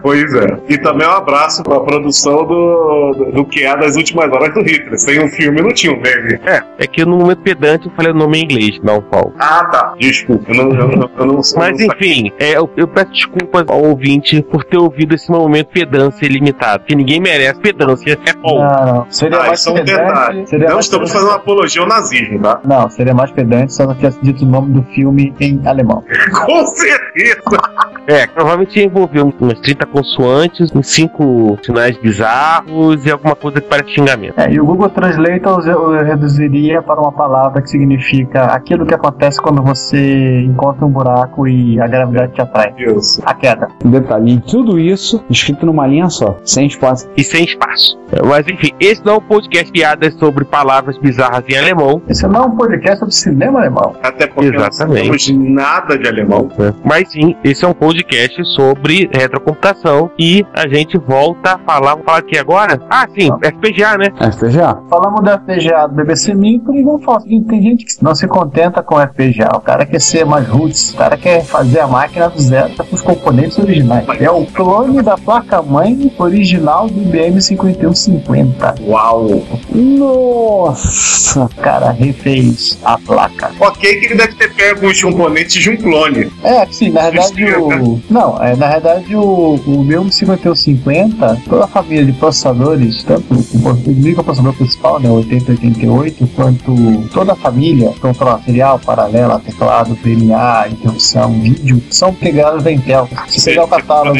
[0.00, 0.58] Pois é.
[0.68, 4.60] E também um abraço pra produção do, do, do que é das últimas horas do
[4.62, 4.98] Hitler.
[4.98, 6.40] Sem um filme não tinha um meme.
[6.46, 9.34] É, é que no momento pedante eu falei o nome em inglês, Downfall.
[9.38, 9.94] Ah, tá.
[9.98, 11.58] Desculpa, eu não, eu não, eu não sou.
[11.58, 16.24] Mas enfim, é, eu, eu peço desculpas ao ouvinte por ter ouvido esse momento pedância
[16.24, 18.18] ilimitado, que ninguém merece pedância.
[18.26, 18.64] É bom.
[18.66, 19.06] Não, não.
[19.10, 20.00] Seria Ah, mais isso é um pedante.
[20.08, 20.46] detalhe.
[20.46, 22.60] Seria Não estamos pedante- fazendo uma apologia ao nazismo, tá?
[22.64, 26.02] Não, seria mais pedante se não tivesse dito o nome do filme em alemão.
[26.46, 27.58] Com certeza.
[28.06, 33.60] É, provavelmente ia envolver um- umas 30 consoantes, uns 5 sinais bizarros e alguma coisa
[33.60, 34.34] que parece xingamento.
[34.38, 39.40] É, e o Google Translator eu reduziria para uma palavra que significa aquilo que acontece
[39.40, 42.72] quando você encontra um buraco e a gravidade te atrai.
[42.78, 43.20] Isso.
[43.26, 43.68] A queda.
[43.84, 47.08] Detalhe, e tudo isso escrito numa linha só, sem espaço.
[47.16, 47.98] E sem espaço.
[48.10, 52.00] É, Mas enfim, esse não é um podcast piadas sobre palavras bizarras em alemão.
[52.08, 53.94] Esse não é um podcast sobre cinema alemão.
[54.02, 55.10] Até porque Exatamente.
[55.10, 56.48] não sabemos nada de alemão.
[56.58, 56.74] né?
[56.84, 62.04] Mas sim, esse é um podcast sobre retrocomputação e a gente volta a falar, vamos
[62.04, 62.80] falar aqui agora?
[62.90, 64.06] Ah, sim, FPGA, né?
[64.32, 64.78] FPGA.
[64.88, 68.14] Falamos do FPGA do BBC Micro e vamos falar o seguinte, tem gente que não
[68.14, 69.48] se contenta com FPGA.
[69.56, 72.94] O cara quer ser mais roots, o cara quer fazer a máquina do zero com
[72.94, 74.06] os componentes originais.
[74.20, 78.74] É o clone da placa-mãe original do IBM 5150.
[78.86, 79.42] Uau.
[79.72, 81.44] Nossa!
[81.44, 83.47] O cara refez a placa.
[83.60, 86.30] Ok, que ele deve ter pego os componentes de um clone.
[86.42, 88.00] É, sim, na verdade o.
[88.08, 93.58] Não, é, na verdade o, o meu 5150, toda a família de processadores, tanto o
[93.88, 101.32] o microprocessador principal, né, 8088, quanto toda a família, controla serial, paralela, teclado, VMA, interrupção,
[101.40, 103.08] vídeo, são integrados da Intel.
[103.28, 104.18] Se você pegar o catálogo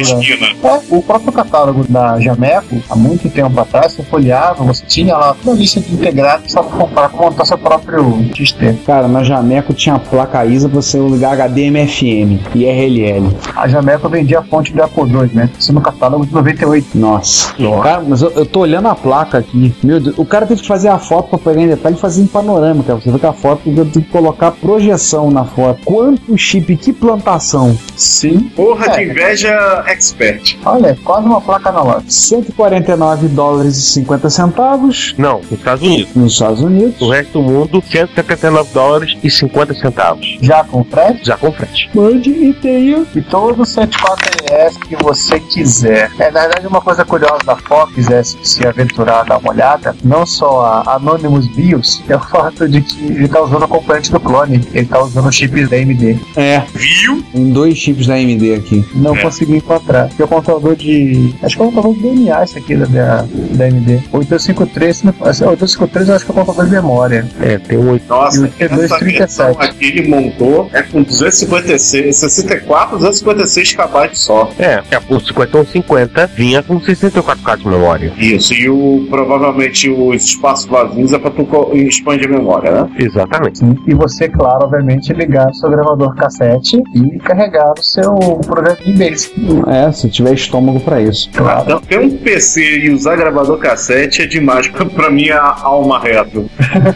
[0.62, 5.16] da, é, o próprio catálogo da Jameco, há muito tempo atrás, você folheava, você tinha
[5.16, 8.04] lá uma lista de integrados só para comprar montar seu próprio
[8.34, 8.78] XT.
[8.86, 13.36] Cara, na Jameco tinha a placa ISA pra você ligar HDMI-FM e RLL.
[13.56, 15.50] A Jameco vendia a fonte do Apple II, né?
[15.58, 16.96] Isso no catálogo de 98.
[16.96, 17.52] Nossa.
[17.82, 19.74] Cara, mas eu, eu tô olhando a placa aqui.
[19.82, 22.22] Meu Deus, o cara teve que fazer a foto pra pegar em detalhe e fazer
[22.22, 22.94] em panorâmica.
[22.94, 25.80] Você vê que a foto tem que colocar projeção na foto.
[25.84, 27.76] Quanto chip, que plantação.
[27.96, 28.50] Sim.
[28.54, 30.56] Porra de inveja expert.
[30.64, 32.10] Olha, é quase uma placa analógica.
[32.10, 36.14] 149 dólares e 50 centavos Não, nos Estados Unidos.
[36.14, 37.00] nos Estados Unidos.
[37.00, 40.38] O resto do mundo, 179 dólares e 50 centavos.
[40.42, 41.20] Já com frete?
[41.26, 41.88] Já com frete.
[41.94, 43.04] Mande e tenha.
[43.14, 46.10] E todo o 104LS que você quiser.
[46.18, 50.24] É, na verdade, uma coisa curiosa da foto, quisesse se aventurar, dar uma olhada, não
[50.26, 54.20] só a Anonymous BIOS, é o fato de que ele tá usando o componente do
[54.20, 54.60] clone.
[54.72, 56.18] Ele tá usando chips da AMD.
[56.36, 57.22] É, Viu?
[57.32, 58.84] tem dois chips da AMD aqui.
[58.94, 59.22] Não É.
[59.22, 60.08] consegui encontrar.
[60.08, 61.34] Porque é o computador de.
[61.42, 63.16] Acho que é o computador de DNA esse aqui da, da,
[63.52, 64.02] da AMD.
[64.12, 67.28] 8253, não- assim, 8253 eu acho que é o computador de memória.
[67.40, 68.04] É, tem um 8.
[68.08, 69.18] Nossa, E o T2 essa 37.
[69.18, 74.50] versão aqui ele montou é com 256, 64, 256 KB só.
[74.58, 78.12] É, é, o 5150 vinha com 64K de memória.
[78.16, 82.90] Isso, e o, provavelmente os espaços vazios é pra tu expandir a memória, né?
[82.98, 83.58] Exatamente.
[83.58, 83.76] Sim.
[83.86, 88.14] E você, claro, obviamente, ligar o seu gravador cassete e carregar o seu
[88.46, 89.34] projetinho Basic.
[89.68, 91.30] É, se tiver estômago pra isso.
[91.34, 91.62] Claro.
[91.62, 96.48] Então, ter um PC e usar gravador cassete é demais pra, pra minha alma retro.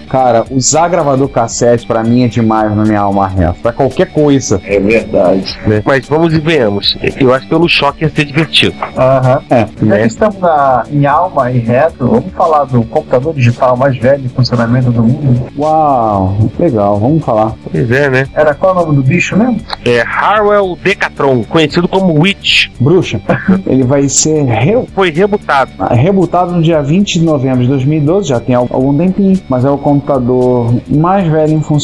[0.09, 3.55] Cara, usar gravador cassete pra mim é demais na minha alma reta.
[3.63, 4.61] Pra qualquer coisa.
[4.65, 5.59] É verdade.
[5.67, 5.83] Né?
[5.85, 6.97] Mas vamos e venhamos.
[7.21, 8.75] Eu acho que pelo choque ia ser divertido.
[8.97, 9.43] Aham.
[9.51, 10.07] É, Já que né?
[10.07, 14.91] estamos na, em alma e retro, vamos falar do computador digital mais velho em funcionamento
[14.91, 15.47] do mundo.
[15.59, 17.53] Uau, legal, vamos falar.
[17.71, 18.27] Pois é, né?
[18.35, 19.61] Era qual o nome do bicho mesmo?
[19.85, 22.69] É Harwell Decatron, conhecido como Witch.
[22.81, 23.21] Bruxa,
[23.67, 25.71] ele vai ser re- Foi rebutado.
[25.91, 29.71] rebutado no dia 20 de novembro de 2012, já tem al- algum tempinho, mas é
[29.71, 31.82] o computador mais velho em funcionamento.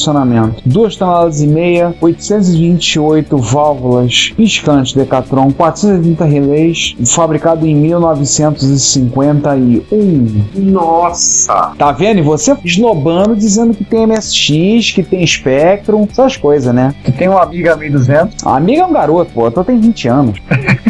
[0.64, 10.44] 2 toneladas e meia, 828 válvulas piscantes Decatron, 430 relés, fabricado em 1951.
[10.54, 11.72] Nossa!
[11.78, 12.18] Tá vendo?
[12.18, 16.94] E você esnobando, dizendo que tem MSX, que tem Spectrum, essas coisas, né?
[17.04, 18.46] Que tem uma Amiga 1200.
[18.46, 20.38] A amiga é um garoto, pô, eu tenho 20 anos.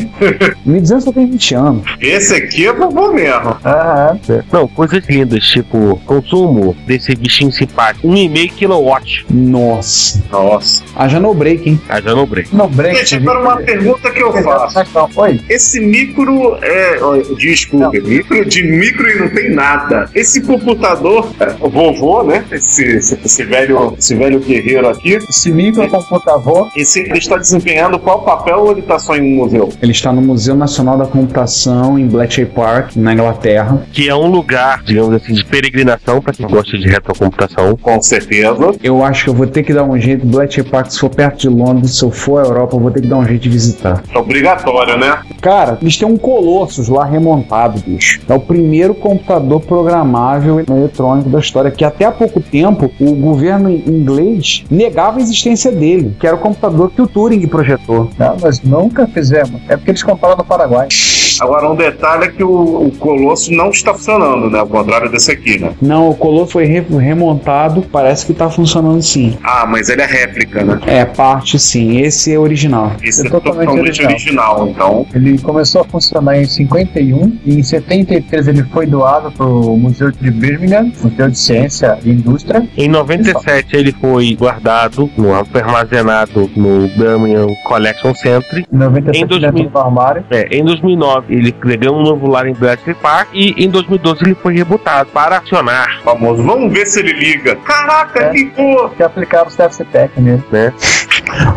[0.64, 1.84] 1200 eu tenho 20 anos.
[2.00, 3.56] Esse aqui é vovô mesmo.
[3.64, 4.20] Aham.
[4.52, 9.26] Não, coisas lindas, tipo, consumo desse bichinho simpático, 1,5 kW.
[9.30, 10.22] Nossa.
[10.30, 10.84] Nossa.
[10.96, 11.80] Haja no break, hein?
[11.88, 12.54] Ah, já não break.
[12.54, 12.98] No break.
[12.98, 14.78] Gente, agora uma pergunta que eu faço.
[14.94, 15.40] Não, Oi.
[15.48, 16.98] Esse micro é.
[17.00, 20.10] ó, Desculpe, micro de micro e não tem nada.
[20.14, 22.44] Esse computador, é, o vovô, né?
[22.50, 28.22] Esse, esse, esse velho, esse velho guerreiro aqui, Esse microcomputador esse, ele está desempenhando qual
[28.22, 29.68] papel ou ele está só em um museu?
[29.82, 33.82] Ele está no Museu Nacional da Computação em Bletchley Park, na Inglaterra.
[33.92, 37.76] Que é um lugar, digamos assim, de peregrinação para quem gosta de retrocomputação.
[37.76, 38.74] Com certeza.
[38.82, 40.26] Eu acho que eu vou ter que dar um jeito.
[40.26, 43.00] Bletchley Park, se for perto de Londres, se eu for à Europa, eu vou ter
[43.00, 44.02] que dar um jeito de visitar.
[44.12, 45.18] É obrigatório, né?
[45.40, 48.20] Cara, eles têm um Colossus lá remontado, bicho.
[48.28, 53.70] É o primeiro computador programável eletrônico da história, que até há pouco tempo o governo
[53.70, 58.11] inglês negava a existência dele, que era o computador que o Turing projetou.
[58.18, 59.61] Não, nós nunca fizemos.
[59.68, 60.88] É porque eles compraram no Paraguai.
[61.40, 64.59] Agora, um detalhe é que o, o Colosso não está funcionando, né?
[64.59, 65.70] Ao contrário desse aqui, né?
[65.80, 69.36] Não, o Colossus foi re- remontado, parece que tá funcionando sim.
[69.42, 70.80] Ah, mas ele é réplica, né?
[70.86, 72.92] É, parte sim, esse é original.
[73.03, 75.07] Esse É é totalmente totalmente original, então.
[75.14, 80.11] Ele começou a funcionar em 51 e em 73 ele foi doado para o Museu
[80.11, 82.66] de Birmingham, Museu de Ciência e Indústria.
[82.76, 88.64] Em 97 ele foi guardado, no, armazenado no Birmingham Collection Center.
[88.72, 89.70] Em 97 Em 2000.
[89.89, 90.24] Armário.
[90.30, 94.34] É, em 2009 ele ganhou um novo lar em Bletchley Park e em 2012 ele
[94.34, 96.43] foi rebutado para acionar, Famoso.
[96.43, 97.57] Vamos ver se ele liga.
[97.57, 98.32] Caraca, É.
[98.32, 98.91] ligou!
[98.91, 100.43] Que aplicaram o CFCTEC nele.
[100.53, 100.72] né?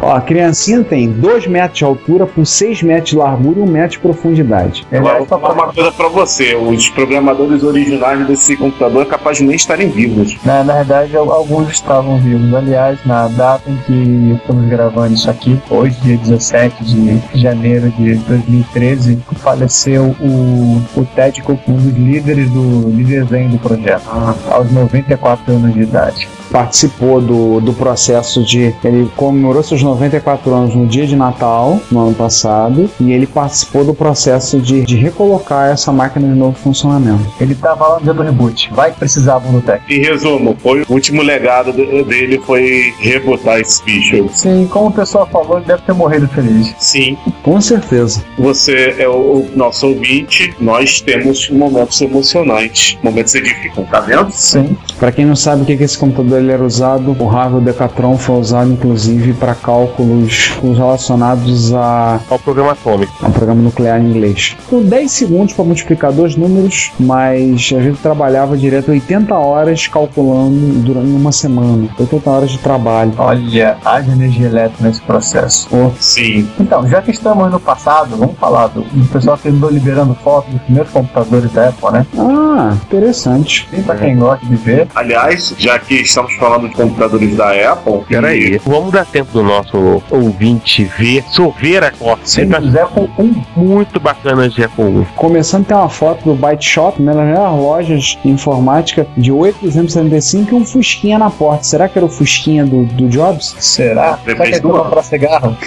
[0.01, 3.65] Ó, a criancinha tem 2 metros de altura por 6 metros de largura e 1
[3.67, 4.85] metro de profundidade.
[4.91, 6.55] Agora, vou falar uma coisa pra você.
[6.55, 10.37] Os programadores originais desse computador é capaz de nem estarem vivos.
[10.45, 12.53] Na, na verdade, al- alguns estavam vivos.
[12.53, 18.15] Aliás, na data em que estamos gravando isso aqui, hoje, dia 17 de janeiro de
[18.15, 24.03] 2013, faleceu o, o Ted Cook, um dos líderes do, de desenho do projeto,
[24.49, 26.27] aos 94 anos de idade.
[26.51, 28.73] Participou do, do processo de.
[28.83, 33.83] Ele comemorou seus 94 anos no dia de Natal, no ano passado, e ele participou
[33.83, 37.25] do processo de, de recolocar essa máquina de novo funcionamento.
[37.39, 38.69] Ele tava lá no dia do reboot.
[38.73, 39.91] Vai que precisavam do técnico.
[39.91, 44.27] Em resumo, foi o último legado de- dele foi rebotar esse bicho.
[44.31, 46.73] Sim, como o pessoal falou, ele deve ter morrido feliz.
[46.79, 48.23] Sim, Com certeza.
[48.37, 54.31] você é o, o nosso ouvinte, nós temos momentos emocionantes, momentos edificantes, tá vendo?
[54.31, 54.75] Sim.
[54.99, 58.17] Para quem não sabe o que que esse computador ele era usado, o Harvard Decathlon
[58.17, 63.13] foi usado inclusive para cálculos relacionados a Ao programa atômico.
[63.25, 64.55] Um programa nuclear em inglês.
[64.69, 70.79] Com 10 segundos para multiplicar dois números, mas a gente trabalhava direto 80 horas calculando
[70.81, 71.89] durante uma semana.
[71.99, 73.13] 80 horas de trabalho.
[73.17, 75.69] Olha, haja energia elétrica nesse processo.
[75.99, 76.47] Sim.
[76.59, 80.51] Então, já que estamos no passado, vamos falar do, do pessoal que andou liberando fotos
[80.51, 82.05] dos primeiros computadores da Apple, né?
[82.17, 83.67] Ah, interessante.
[83.71, 84.87] Bem pra quem gosta de ver.
[84.95, 90.01] Aliás, já que estamos falando de computadores da Apple, Peraí, vamos dar tempo do nosso
[90.09, 92.21] ouvinte ver, sorver a foto.
[92.23, 93.43] Sim, Tá dos Apple 1.
[93.55, 95.03] muito bacana de Apple 1.
[95.15, 99.59] Começando tem uma foto do Byte Shop, né, nas melhores lojas de informática, de 8
[99.61, 101.63] 275 e um Fusquinha na porta.
[101.63, 103.55] Será que era o Fusquinha do, do Jobs?
[103.59, 103.91] Será?
[104.01, 104.85] Será que Depende eles do vão ano.
[104.85, 105.57] comprar cigarro?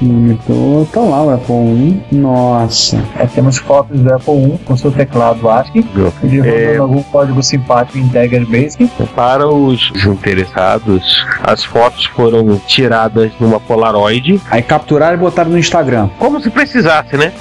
[0.00, 0.86] Monitor.
[0.92, 2.00] Tá lá o Apple 1.
[2.12, 3.02] Nossa.
[3.18, 6.76] É, temos fotos do Apple 1 com seu teclado ASCII, rodando É.
[6.76, 8.88] algum código simpático em Dagger Basic.
[9.14, 16.08] Para os interessados, as fotos foram tiradas numa Polaroid, Aí capturaram e botaram no Instagram.
[16.18, 17.32] como se precisasse, né?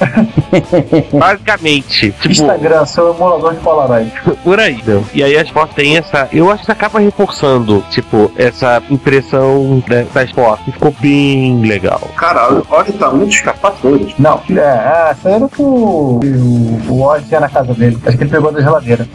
[1.14, 2.12] Basicamente.
[2.12, 4.12] Tipo, Instagram, seu emulador de Polaroid.
[4.44, 4.82] por aí.
[4.86, 5.04] Não.
[5.14, 6.28] E aí as fotos têm essa.
[6.32, 10.66] Eu acho que acaba reforçando, tipo, essa impressão né, das fotos.
[10.74, 12.02] Ficou bem legal.
[12.16, 14.14] caralho, olha o tamanho dos escapatórios.
[14.18, 17.98] Não, é, é, essa era que o, o, o Oz tinha na casa dele.
[18.06, 19.08] Acho que ele pegou da geladeira.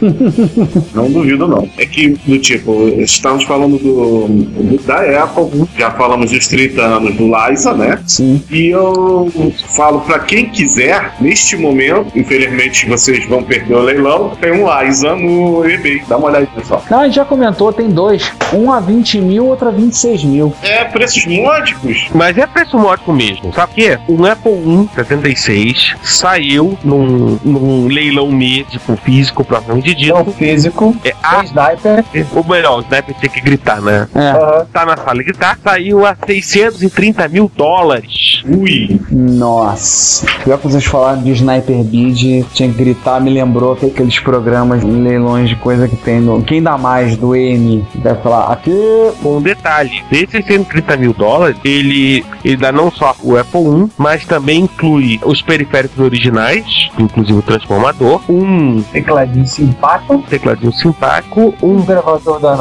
[0.93, 1.67] Não duvido, não.
[1.77, 2.71] É que, do tipo,
[3.25, 7.99] estamos falando do, do- da Apple, já falamos dos 30 anos do Liza, né?
[8.05, 8.41] Sim.
[8.51, 9.31] E eu
[9.69, 15.15] falo pra quem quiser, neste momento, infelizmente vocês vão perder o leilão, tem um Liza
[15.15, 16.03] no eBay.
[16.07, 16.83] Dá uma olhada pessoal.
[16.89, 18.31] Não, a gente já comentou, tem dois.
[18.53, 20.53] Um a 20 mil, outro a 26 mil.
[20.61, 22.07] É preços módicos.
[22.13, 23.51] Mas é preço módico mesmo.
[23.53, 23.99] Sabe o quê?
[24.07, 30.05] Um Apple 1 76 saiu num, num leilão médico físico propriamente dito.
[30.17, 32.05] Então, físico, É tem a, sniper.
[32.35, 34.07] ou melhor, o sniper tinha que gritar, né?
[34.15, 34.29] É.
[34.31, 34.65] aham.
[34.71, 38.43] Tá na sala de gritar, saiu a 630 mil dólares.
[38.47, 38.99] Ui.
[39.11, 40.25] Nossa.
[40.43, 44.83] Pior que vocês falaram de Sniper Bid, tinha que gritar, me lembrou que aqueles programas,
[44.83, 46.41] leilões de coisa que tem no.
[46.43, 47.85] Quem dá mais do M?
[47.95, 48.71] Deve falar, aqui.
[49.23, 54.25] Um detalhe, desses 630 mil dólares, ele, ele dá não só o Apple 1, mas
[54.25, 60.23] também inclui os periféricos originais, inclusive o transformador, um Tecladinho simpático.
[60.29, 62.55] tecladinho simpático, Um gravador da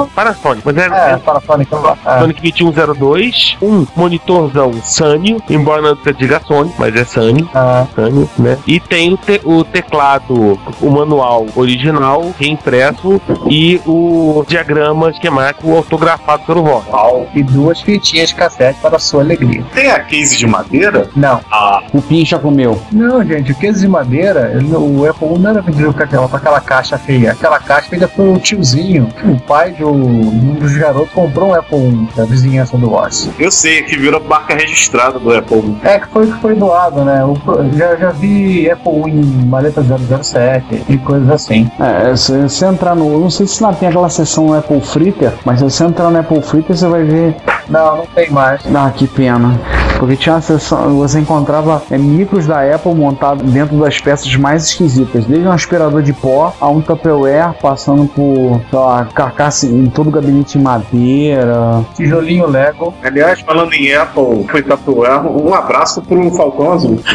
[0.00, 0.10] National.
[0.14, 1.70] Panasonic, mas é, É, é Panasonic.
[1.74, 2.18] É.
[2.20, 8.58] Sonic 2102, um monitorzão Sanyo, embora não diga Sony, mas é Sanyo, Ah, Sanyo, né?
[8.66, 16.42] E tem o, te- o teclado, o manual original, reimpresso, e o diagrama esquemático autografado
[16.44, 16.86] pelo Vox.
[17.34, 19.64] e duas fitinhas de cassete para sua alegria.
[19.74, 21.08] Tem a case de madeira?
[21.16, 22.80] Não, Ah, O Pincha comeu.
[22.92, 26.28] não, gente, o case de madeira, ele- o Apple 1 não era vendido com aquela,
[26.28, 27.32] com aquela caixa feia.
[27.32, 29.08] Aquela caixa feita pelo tiozinho.
[29.24, 33.28] O pai de um dos garotos comprou um Apple 1 da vizinhança do Oz.
[33.38, 35.76] eu sei, que virou marca registrada do Apple.
[35.82, 37.24] É que foi que foi doado, né?
[37.24, 37.36] O-
[37.76, 41.70] já, já vi Apple 1 em maleta 007 e coisas assim.
[41.80, 43.18] É, se você entrar no.
[43.20, 46.42] Não sei se lá tem aquela seção Apple Fritter, mas se você entrar no Apple
[46.42, 47.36] Fritter, você vai ver.
[47.68, 48.60] Não, não tem mais.
[48.74, 49.58] Ah, que pena.
[49.98, 50.96] Porque tinha uma seção.
[50.98, 55.24] Você encontrava é, micros da Apple montados dentro das peças mais esquisitas.
[55.26, 60.08] Desde um aspirador de pó a um Tupperware, passando por, sei lá, carcaça em todo
[60.08, 61.84] o gabinete de madeira.
[61.94, 62.92] Tijolinho Lego.
[63.02, 67.00] Aliás, falando em Apple, foi Tupperware, um abraço pro Falcão Azul.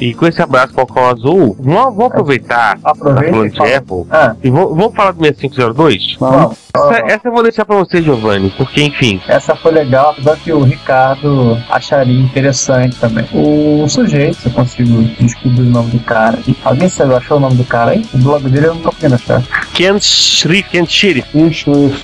[0.00, 3.76] E com esse abraço Falcão Azul, vamos, vamos aproveitar, tá Aproveita falando e de fala.
[3.76, 6.16] Apple, Ah, e vamos, vamos falar do 6502?
[6.20, 6.56] Vamos.
[6.72, 10.52] Essa, essa eu vou deixar pra você, Giovanni, porque enfim, Essa foi legal, apesar que
[10.52, 13.26] o Ricardo acharia interessante também.
[13.34, 16.38] O sujeito, se eu consigo descobrir o nome do cara.
[16.64, 18.06] Alguém sabe, achou o nome do cara aí?
[18.14, 19.42] O blog dele eu não tô conseguindo achar.
[19.74, 21.26] Ken Shrif, Ken Shirif,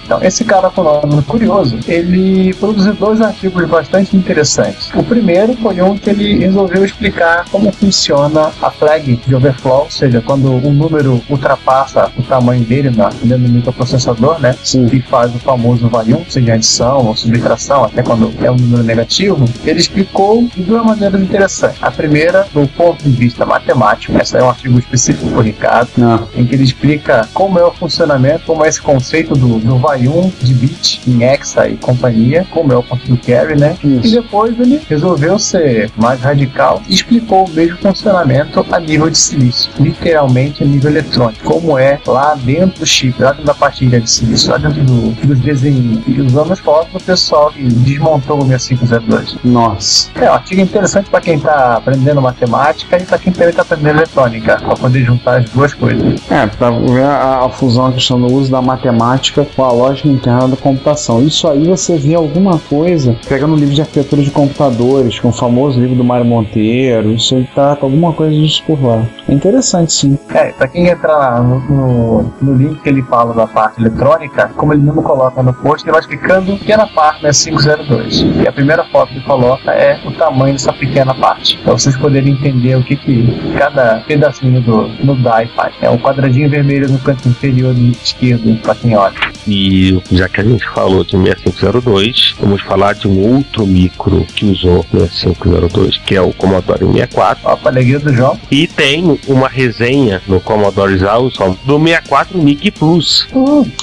[0.04, 4.90] Então, esse cara nome curioso, ele produziu dois artigos bastante interessantes.
[4.94, 9.90] O primeiro foi um que ele resolveu explicar como funciona a flag de overflow, ou
[9.90, 14.54] seja, quando um número ultrapassa o tamanho dele na, dentro do microprocessador, né?
[14.62, 14.86] Sim.
[14.92, 18.82] E faz o famoso vale 1, seja adição ou subtração, até quando é um número
[18.82, 21.82] negativo ele explicou de duas maneiras interessantes.
[21.82, 26.28] A primeira, do ponto de vista matemático, essa é um artigo específico por Ricardo, Não.
[26.34, 30.08] em que ele explica como é o funcionamento, como é esse conceito do, do vai
[30.08, 33.76] 1 de bit em hexa e companhia, como é o conceito do carry, né?
[33.84, 34.06] Isso.
[34.06, 39.18] E depois ele resolveu ser mais radical e explicou o mesmo funcionamento a nível de
[39.18, 44.00] silício, literalmente a nível eletrônico, como é lá dentro do chip, lá dentro da pastilha
[44.00, 46.02] de silício, lá dentro do, dos desenhos.
[46.06, 49.36] E usando as fotos do pessoal que desmontou o 6502.
[49.44, 50.10] Nossa.
[50.16, 53.98] É um artigo interessante para quem está aprendendo matemática e para quem também está aprendendo
[53.98, 56.20] eletrônica, para poder juntar as duas coisas.
[56.30, 60.08] É, pra ver a, a fusão, a questão do uso da matemática com a lógica
[60.08, 61.22] interna da computação.
[61.22, 65.32] Isso aí você vê alguma coisa, pega no livro de arquitetura de computadores, com o
[65.32, 69.04] famoso livro do Mário Monteiro, isso aí tá alguma coisa disso por lá.
[69.28, 70.18] É interessante sim.
[70.30, 74.72] É, para quem entrar no, no, no link que ele fala da parte eletrônica, como
[74.72, 78.26] ele mesmo coloca no post, ele vai explicando pequena parte da 502.
[78.42, 81.96] E a primeira foto que ele coloca é o tamanho dessa pequena parte, para vocês
[81.96, 85.74] poderem entender o que, que cada pedacinho do, do DAI faz.
[85.80, 89.14] É um quadradinho vermelho no canto inferior esquerdo, quem olha.
[89.46, 94.46] E já que a gente falou de 6502, vamos falar de um outro micro que
[94.46, 97.42] usou 6502, que é o Commodore 64.
[97.44, 98.38] Ó, para alegria do João.
[98.50, 103.28] E tem uma resenha no Commodore Zawson do 64 MIG Plus.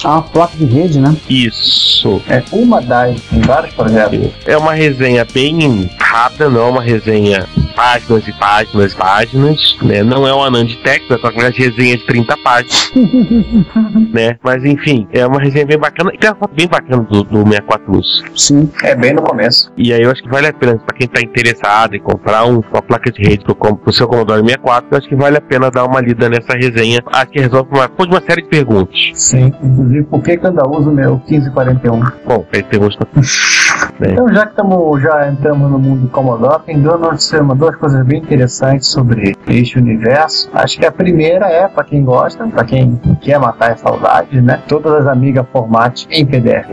[0.04, 1.16] Ah, uma placa de rede, né?
[1.28, 2.20] Isso.
[2.28, 4.30] É uma DAI em vários projetos.
[4.46, 10.02] É uma resenha bem rápida, não é uma resenha páginas e páginas e páginas, né?
[10.02, 12.92] Não é uma Nanditex, é aquelas resenhas de 30 páginas,
[14.12, 14.36] né?
[14.42, 16.10] Mas enfim, é uma resenha bem bacana.
[16.14, 18.22] E tem uma foto bem bacana do, do 64 Plus.
[18.36, 18.70] Sim.
[18.82, 19.72] É bem no começo.
[19.76, 22.62] E aí eu acho que vale a pena, pra quem tá interessado em comprar um-
[22.72, 25.70] uma placa de rede pro, pro seu Commodore 64, eu acho que vale a pena
[25.70, 27.00] dar uma lida nessa resenha.
[27.12, 29.10] Acho que resolve uma, uma série de perguntas.
[29.14, 29.52] Sim.
[29.62, 32.00] Inclusive, por que que eu ainda uso o meu 1541?
[32.26, 32.96] Bom, aí temos.
[33.98, 34.12] né?
[34.12, 38.04] Então, já que tamo, já entramos no mundo do Commodore, tem duas, notícias- duas coisas
[38.04, 40.50] bem interessantes sobre este universo.
[40.52, 44.60] Acho que a primeira é, para quem gosta, para quem quer matar a saudade, né?
[44.66, 46.66] Todas as amigas Format em PDF.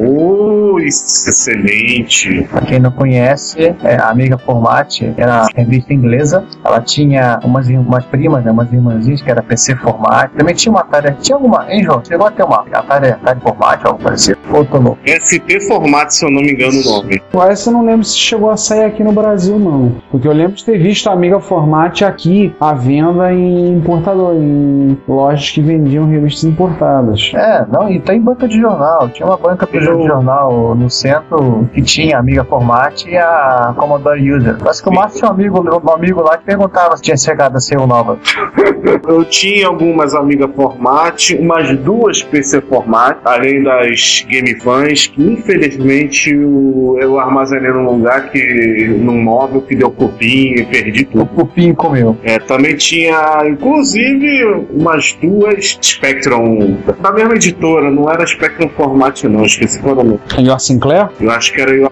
[0.83, 2.47] Isso, excelente.
[2.49, 6.43] Pra quem não conhece, é, a Amiga Format era uma revista inglesa.
[6.63, 10.31] Ela tinha umas, umas primas, né, umas irmãzinhas que era PC Format.
[10.35, 11.15] Também tinha uma Atari.
[11.21, 12.01] Tinha alguma, hein, João?
[12.03, 14.39] Chegou a ter uma Atari, Atari Format, algo parecido.
[14.51, 14.97] Ou louco.
[15.05, 17.21] SP Formato, se eu não me engano o nome.
[17.31, 20.01] Mas eu não lembro se chegou a sair aqui no Brasil, não.
[20.09, 24.97] Porque eu lembro de ter visto a Amiga Format aqui à venda em importador, em
[25.07, 27.31] lojas que vendiam revistas importadas.
[27.35, 29.09] É, não, e tem banca de jornal.
[29.09, 34.31] Tinha uma banca de jornal no centro que tinha a Amiga Format e a Commodore
[34.31, 34.57] User.
[34.57, 37.57] Parece que o Márcio tinha um amigo, um amigo lá que perguntava se tinha chegado
[37.57, 38.17] a ser o nova.
[39.07, 46.31] Eu tinha algumas amigas Format, umas duas PC Format, além das Game Fans, que infelizmente
[46.31, 51.25] eu, eu armazenei num lugar que, num móvel que deu cupim perdi O tudo.
[51.27, 52.17] Cupim comeu.
[52.23, 59.43] É, também tinha, inclusive, umas duas Spectrum, da mesma editora, não era Spectrum Format não,
[59.45, 60.19] esqueci qual era o nome.
[60.39, 61.09] Yor Sinclair?
[61.19, 61.89] Eu acho que era eu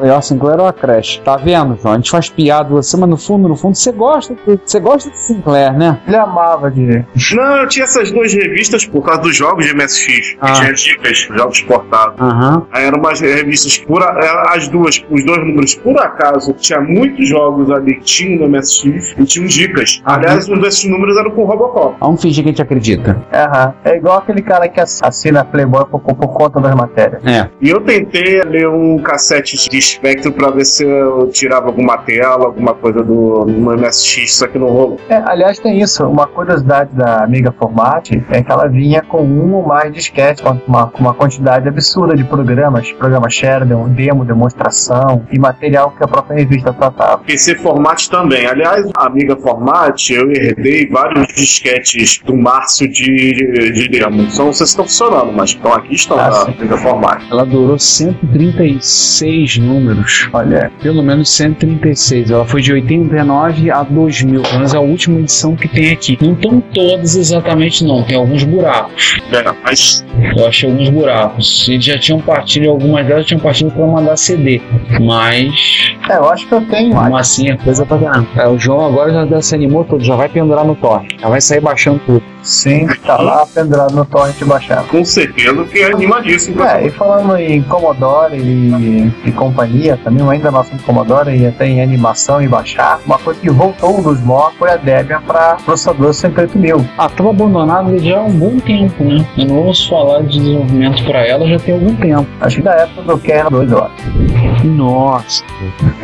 [0.00, 1.20] O Yor Sinclair ou a Crash?
[1.24, 1.94] Tá vendo, João?
[1.94, 5.10] A gente faz piada com você, mas no fundo, no fundo, você gosta, você gosta
[5.10, 5.98] de Sinclair, né?
[6.06, 7.04] Ele amava de.
[7.34, 10.52] Não, eu tinha essas duas revistas por causa dos jogos de MSX, que Ah.
[10.52, 12.14] tinha dicas, jogos portados.
[12.20, 12.66] Aham.
[12.72, 16.80] Aí eram umas revistas, por a- é, as duas, os dois números, por acaso, tinha
[16.80, 20.00] muitos jogos ali que tinham no MSX e tinham dicas.
[20.04, 21.96] Aliás, um desses números era com o Robocop.
[22.00, 23.16] Vamos fingir que a gente acredita.
[23.32, 23.74] Aham.
[23.84, 27.22] É igual aquele cara que ass- assina Playboy por, por, por conta das matérias.
[27.24, 27.48] É.
[27.60, 32.46] E eu tentei ler um cassete de espectro pra ver se eu tirava alguma tela,
[32.46, 34.98] alguma coisa do no MSX, só que não rolou.
[35.08, 36.04] É, aliás, tem isso.
[36.06, 40.56] Uma curiosidade da Amiga Format é que ela vinha com um ou mais disquetes, com
[40.66, 46.36] uma, uma quantidade absurda de programas, programa Sheridan, demo, demonstração e material que a própria
[46.36, 47.18] revista tratava.
[47.18, 48.46] PC Format também.
[48.46, 54.30] Aliás, Amiga Format, eu herdei vários disquetes do Márcio de, de demo.
[54.30, 56.54] Só não sei se estão funcionando, mas estão aqui, estão Ah, na sim.
[56.58, 57.22] Amiga Format.
[57.30, 60.28] Ela durou 136 números.
[60.32, 62.30] Olha, Pelo menos 136.
[62.30, 64.42] Ela foi de 89 a 2000.
[64.42, 66.18] Pelo menos é a última edição que tem aqui.
[66.20, 68.02] Não estão todas exatamente, não.
[68.04, 69.18] Tem alguns buracos.
[69.32, 70.04] É, mas
[70.36, 71.68] Eu achei alguns buracos.
[71.68, 74.60] Eles já tinham partido, algumas delas tinham partido para mandar CD.
[75.00, 78.28] Mas, é, eu acho que eu tenho mesmo assim, é coisa pra caramba.
[78.36, 81.08] É, o João agora já se animou todo, já vai pendurar no torre.
[81.18, 82.35] Já vai sair baixando tudo.
[82.46, 84.86] Sim, tá lá pendurado no torrent baixado.
[84.86, 86.62] Com certeza que é animadíssimo.
[86.62, 91.82] É, e falando em Commodore e, e companhia, também ainda nosso Commodore e até em
[91.82, 96.84] animação e baixar, uma coisa que voltou dos MOS foi a Debian para processador 108.000.
[96.96, 99.26] Ah, tava abandonado já há um bom tempo, né?
[99.36, 102.26] Eu não ouço falar de desenvolvimento para ela já tem algum tempo.
[102.40, 104.66] Acho que da época do Kernel 2, eu acho.
[104.66, 105.44] Nossa.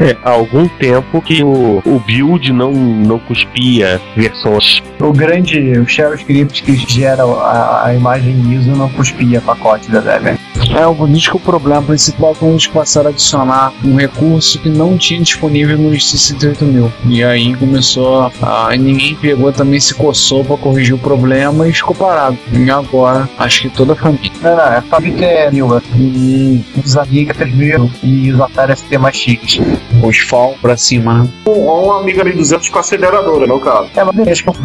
[0.00, 4.82] É, há algum tempo que o, o build não, não cuspia versões.
[5.00, 10.00] O grande o shell script que gera a, a imagem ISO não cuspia pacote da
[10.00, 10.36] Debian.
[10.56, 14.96] É, diz que o problema principal foi eles passaram a adicionar um recurso que não
[14.96, 16.92] tinha disponível no 68 mil.
[17.06, 18.32] E aí começou a.
[18.68, 22.38] a- ninguém pegou também, se coçou pra corrigir o problema e ficou parado.
[22.52, 24.30] E agora, acho que toda a família.
[24.42, 29.16] Não, não, é Fabric é mil, Hum, os Amiga 3000 e os Atari ST mais
[29.16, 29.60] chiques.
[30.02, 31.28] os FAL pra cima.
[31.44, 33.88] Ou um Amiga 1200 com aceleradora, no caso.
[33.94, 34.58] É, mas deixa como,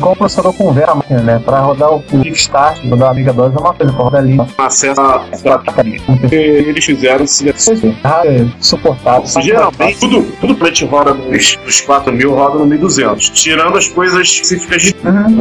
[0.00, 1.38] como o processador converte a máquina, né?
[1.44, 4.36] Pra rodar o o Kickstart, rodar a Amiga 2 é uma coisa, pra rodar ali.
[4.58, 5.24] Acesso a
[6.32, 9.26] eles fizeram se É suportável.
[9.42, 13.76] Geralmente, tudo, tudo que a gente roda nos, nos 4 mil roda no 1200, tirando
[13.76, 15.38] as coisas específicas de Uhum.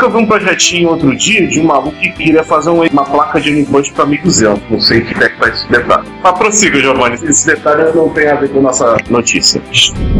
[0.00, 3.40] Eu vi um projetinho outro dia de um maluco que queria fazer um- uma placa
[3.40, 4.60] de endpoint para 1200.
[4.70, 6.08] Não sei que é que tá esse detalhe.
[6.22, 7.14] Mas prossiga, Giovanni.
[7.22, 9.62] Esse detalhe não tem a ver com a nossa notícia.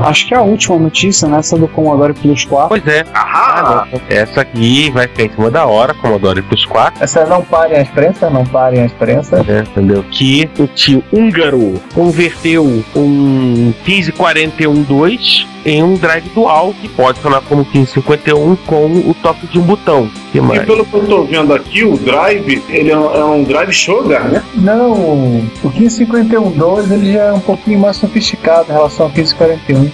[0.05, 1.39] Acho que é a última notícia, né?
[1.39, 2.69] Essa do Commodore Plus 4.
[2.69, 3.05] Pois é.
[3.15, 7.79] Ah, Essa aqui vai ficar em cima da hora, Commodore Plus 4, Essa não parem
[7.79, 9.43] a experiência, não parem a experiência.
[9.43, 10.05] né, entendeu?
[10.11, 12.65] Que o tio húngaro converteu
[12.97, 19.59] um 1541.2 em um drive dual que pode funcionar como 1551 com o toque de
[19.59, 20.09] um botão.
[20.33, 20.65] Que E mais?
[20.65, 24.25] pelo que eu tô vendo aqui, o drive, ele é um, é um drive sugar,
[24.29, 24.43] né?
[24.55, 29.91] Não, o 1551.2 ele já é um pouquinho mais sofisticado em relação ao 1541.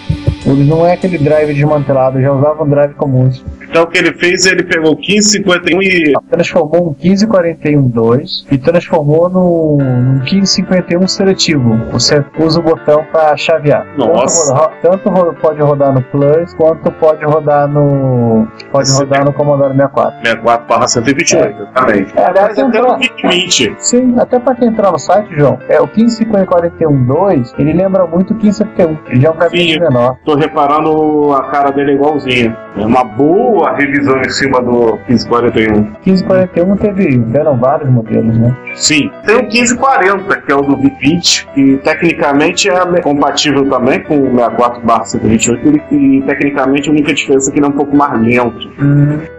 [0.47, 3.31] Ele não é aquele drive desmantelado, já usava um drive comum.
[3.75, 9.29] Então o que ele fez, ele pegou o 1551 e Transformou um 1541.2 e transformou
[9.29, 11.75] no, num 1551 seletivo.
[11.91, 13.85] Você usa o botão para chavear.
[13.99, 14.55] Nossa.
[14.81, 18.99] Tanto, tanto pode rodar no Plus quanto pode rodar no pode Sim.
[19.01, 20.21] rodar no Commodore 64.
[20.25, 22.13] 64 barra 128, exatamente.
[22.17, 23.75] É, até até entrar- no 2020.
[23.79, 28.37] Sim, até para quem entrar no site, João, é o 1541.2, ele lembra muito o
[28.37, 28.99] 1551.
[29.09, 29.81] Ele já é um caminho Sim.
[29.81, 30.17] menor.
[30.25, 32.57] Tô reparando a cara dele igualzinha.
[32.77, 35.73] É uma boa revisão em cima do 1541.
[36.05, 38.57] 1541 teve, deram vários modelos, né?
[38.74, 39.11] Sim.
[39.24, 44.31] Tem o 1540, que é o do VIP20, que tecnicamente é compatível também com o
[44.36, 48.70] 64 128 e tecnicamente a única diferença é que ele é um pouco mais lento.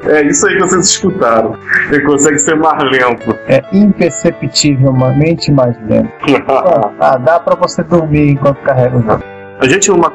[0.05, 1.55] É isso aí que vocês escutaram.
[1.91, 3.37] Ele consegue ser mais lento.
[3.47, 6.09] É imperceptivelmente mais lento.
[6.99, 9.34] Ah, dá pra você dormir enquanto carrega o jogo.
[9.59, 10.11] A gente, numa,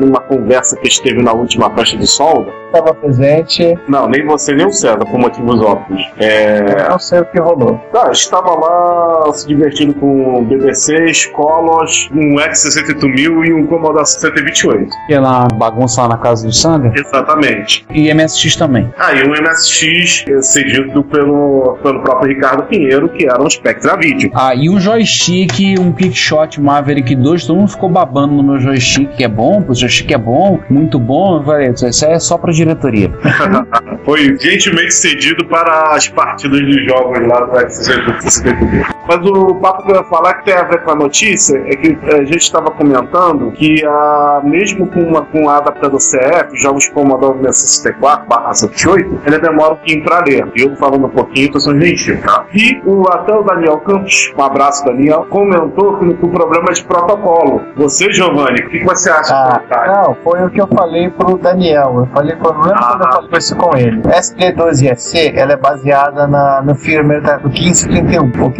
[0.00, 4.66] numa conversa que esteve na última festa de solda, Estava presente, não, nem você nem
[4.66, 6.02] o César, por motivos óbvios.
[6.18, 7.78] É, não sei o que rolou.
[7.92, 14.92] Tá, estava lá se divertindo com BBC, escolas, um X68000 e um Commodore 128.
[15.04, 16.92] Aquela bagunça lá na casa do Sander.
[16.96, 17.86] Exatamente.
[17.90, 18.92] E MSX também.
[18.98, 24.32] Aí um MSX eh, cedido pelo, pelo próprio Ricardo Pinheiro, que era um Spectra Video.
[24.34, 28.83] Ah, e um joystick, um Kickshot Maverick 2, todo mundo ficou babando no meu joystick,
[29.16, 31.38] que é bom, o joystick é bom, muito bom.
[31.38, 33.10] Eu falei, isso é só pra diretoria.
[34.04, 38.93] Foi gentilmente cedido para as partidas de jogos lá do X68000.
[39.06, 41.76] Mas o papo que eu ia falar que tem a ver com a notícia é
[41.76, 46.88] que a gente estava comentando que a, mesmo com, uma, com a adaptador CF, jogos
[46.88, 50.48] como Commodore 64 barra 78, ele demora um pouquinho para ler.
[50.56, 52.44] E eu falando um pouquinho, tô sendo gentil, tá?
[52.54, 56.84] E o, até o Daniel Campos, um abraço Daniel, comentou que, o problema é de
[56.84, 57.60] protocolo.
[57.76, 61.10] Você, Giovanni, o que, que você acha Ah, do não, foi o que eu falei
[61.10, 61.94] pro Daniel.
[61.98, 64.00] Eu falei, não lembro quando eu falei isso com ele.
[64.02, 68.46] SD12SC, ela é baseada na, no firmware da- do 1571.
[68.46, 68.50] O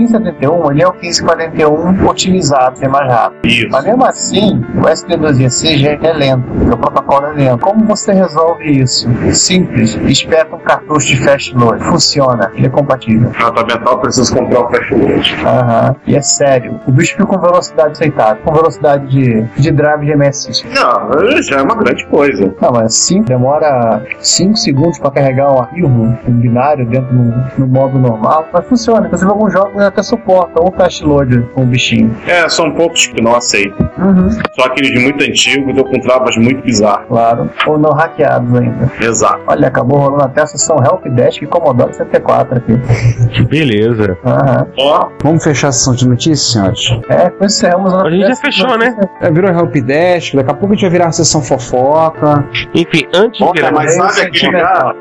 [0.40, 3.46] 1571, ele é o 1541 otimizado, que é mais rápido.
[3.46, 3.68] Isso.
[3.70, 7.60] Mas mesmo assim, o SD12SC já é lento, o protocolo é lento.
[7.60, 9.08] Como você resolve isso?
[9.32, 9.94] Simples.
[10.06, 11.82] Espeta um cartucho de flash load.
[11.84, 13.30] Funciona, ele é compatível.
[13.30, 15.36] Tratamental, preciso comprar o flash load.
[15.44, 15.96] Aham.
[16.06, 16.80] E é sério.
[16.86, 20.64] O bicho fica com velocidade aceitável, com velocidade de, de drive de MSX.
[20.64, 22.54] Não, já é uma grande coisa.
[22.60, 25.88] Não, mas sim, demora 5 segundos para carregar um arquivo,
[26.26, 29.06] um binário dentro no, no modo normal, mas funciona.
[29.06, 32.16] Inclusive alguns jogos até suportam importa, ou fast load com o bichinho.
[32.26, 33.88] É, são poucos que não aceitam.
[33.98, 34.30] Uhum.
[34.30, 37.06] Só aqueles de muito antigos ou com travas muito bizarras.
[37.08, 37.50] Claro.
[37.66, 38.90] Ou não hackeados ainda.
[39.00, 39.40] Exato.
[39.46, 42.74] Olha, acabou rolando até a sessão Help Desk e Commodore 64 aqui.
[43.34, 44.16] Que beleza.
[44.24, 44.66] Aham.
[44.78, 47.00] Ó, Vamos fechar a sessão de notícias, senhores?
[47.08, 48.96] É, com isso encerramos A gente já fechou, né?
[49.20, 52.46] É, virou Helpdesk, daqui a pouco a gente vai virar uma sessão fofoca.
[52.74, 54.96] Enfim, antes de virar mas sabe cara?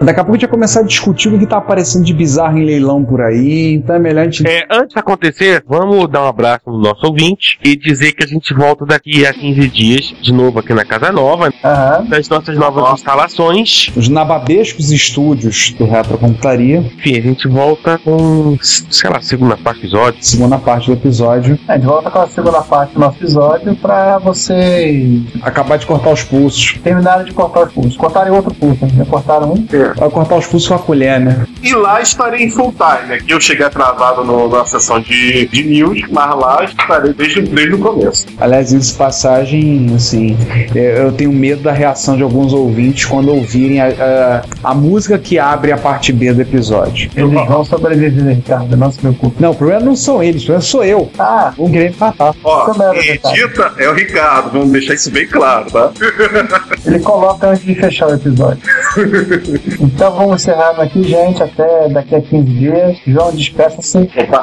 [0.00, 2.58] Daqui a pouco a gente vai começar a discutir o que tá aparecendo de bizarro
[2.58, 3.74] em leilão por aí.
[3.74, 4.46] Então é melhor a gente.
[4.46, 8.26] É, antes de acontecer, vamos dar um abraço no nosso ouvinte e dizer que a
[8.26, 12.04] gente volta daqui a 15 dias, de novo aqui na Casa Nova, Aham.
[12.08, 13.90] das nossas novas instalações.
[13.96, 19.86] Os nababescos estúdios do Retrocomputaria, Enfim, a gente volta com, sei lá, segunda parte do
[19.86, 20.18] episódio.
[20.24, 21.58] segunda parte do episódio.
[21.68, 26.10] É, de volta com a segunda parte do nosso episódio pra vocês Acabar de cortar
[26.10, 26.78] os pulsos.
[26.82, 27.96] terminarem de cortar os pulsos.
[27.96, 28.92] Cortarem outro pulso, né?
[28.98, 29.66] Já cortaram um?
[29.96, 31.46] Vai cortar os pulsos com a colher, né?
[31.62, 33.14] E lá estarei em full time.
[33.14, 33.87] Aqui eu cheguei atrasado
[34.24, 38.26] no- na sessão de, de news, mas lá estarei desde, desde o começo.
[38.38, 40.36] Aliás, isso passagem, assim,
[40.74, 45.18] é, eu tenho medo da reação de alguns ouvintes quando ouvirem a, a, a música
[45.18, 47.10] que abre a parte B do episódio.
[47.16, 49.40] Eles vão sobreviver, Ricardo, não se preocupe.
[49.40, 51.10] Não, o problema não são eles, o problema sou eu.
[51.18, 52.34] Ah, Vão querer me matar.
[52.44, 53.40] Ó, é quem verdade.
[53.40, 55.90] edita é o Ricardo, vamos deixar isso bem claro, tá?
[56.86, 58.62] ele coloca antes de fechar o episódio.
[59.80, 61.42] então vamos encerrando aqui, gente.
[61.42, 62.98] Até daqui a 15 dias.
[63.06, 63.32] João,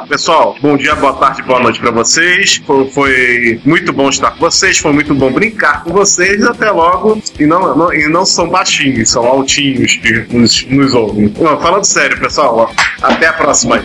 [0.08, 2.62] Pessoal, bom dia, boa tarde, boa noite pra vocês.
[2.66, 6.42] Foi, foi muito bom estar com vocês, foi muito bom brincar com vocês.
[6.42, 7.20] Até logo.
[7.38, 11.30] E não, não- e não são baixinhos, são altinhos que nos, nos ouvem.
[11.38, 13.82] Não, falando sério, pessoal, ó, até a próxima aí.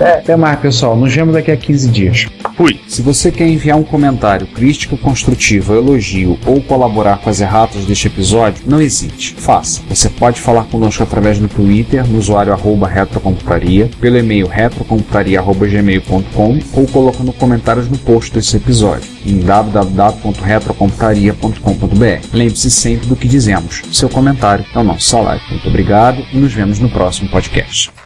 [0.00, 0.96] Até mais, pessoal.
[0.96, 2.26] Nos vemos daqui a 15 dias.
[2.56, 2.80] Fui.
[2.86, 8.06] Se você quer enviar um comentário crítico, construtivo, elogio ou colaborar com as erratas deste
[8.06, 9.34] episódio, não hesite.
[9.36, 9.82] Faça.
[9.88, 16.86] Você pode falar conosco através do Twitter, no usuário arroba retrocomputaria, pelo e-mail retrocomputaria.gmail.com ou
[16.86, 22.28] colocando comentários no post desse episódio em www.retrocomputaria.com.br.
[22.32, 23.82] Lembre-se sempre do que dizemos.
[23.92, 25.42] Seu comentário é o nosso salário.
[25.50, 28.03] Muito obrigado e nos vemos no próximo podcast.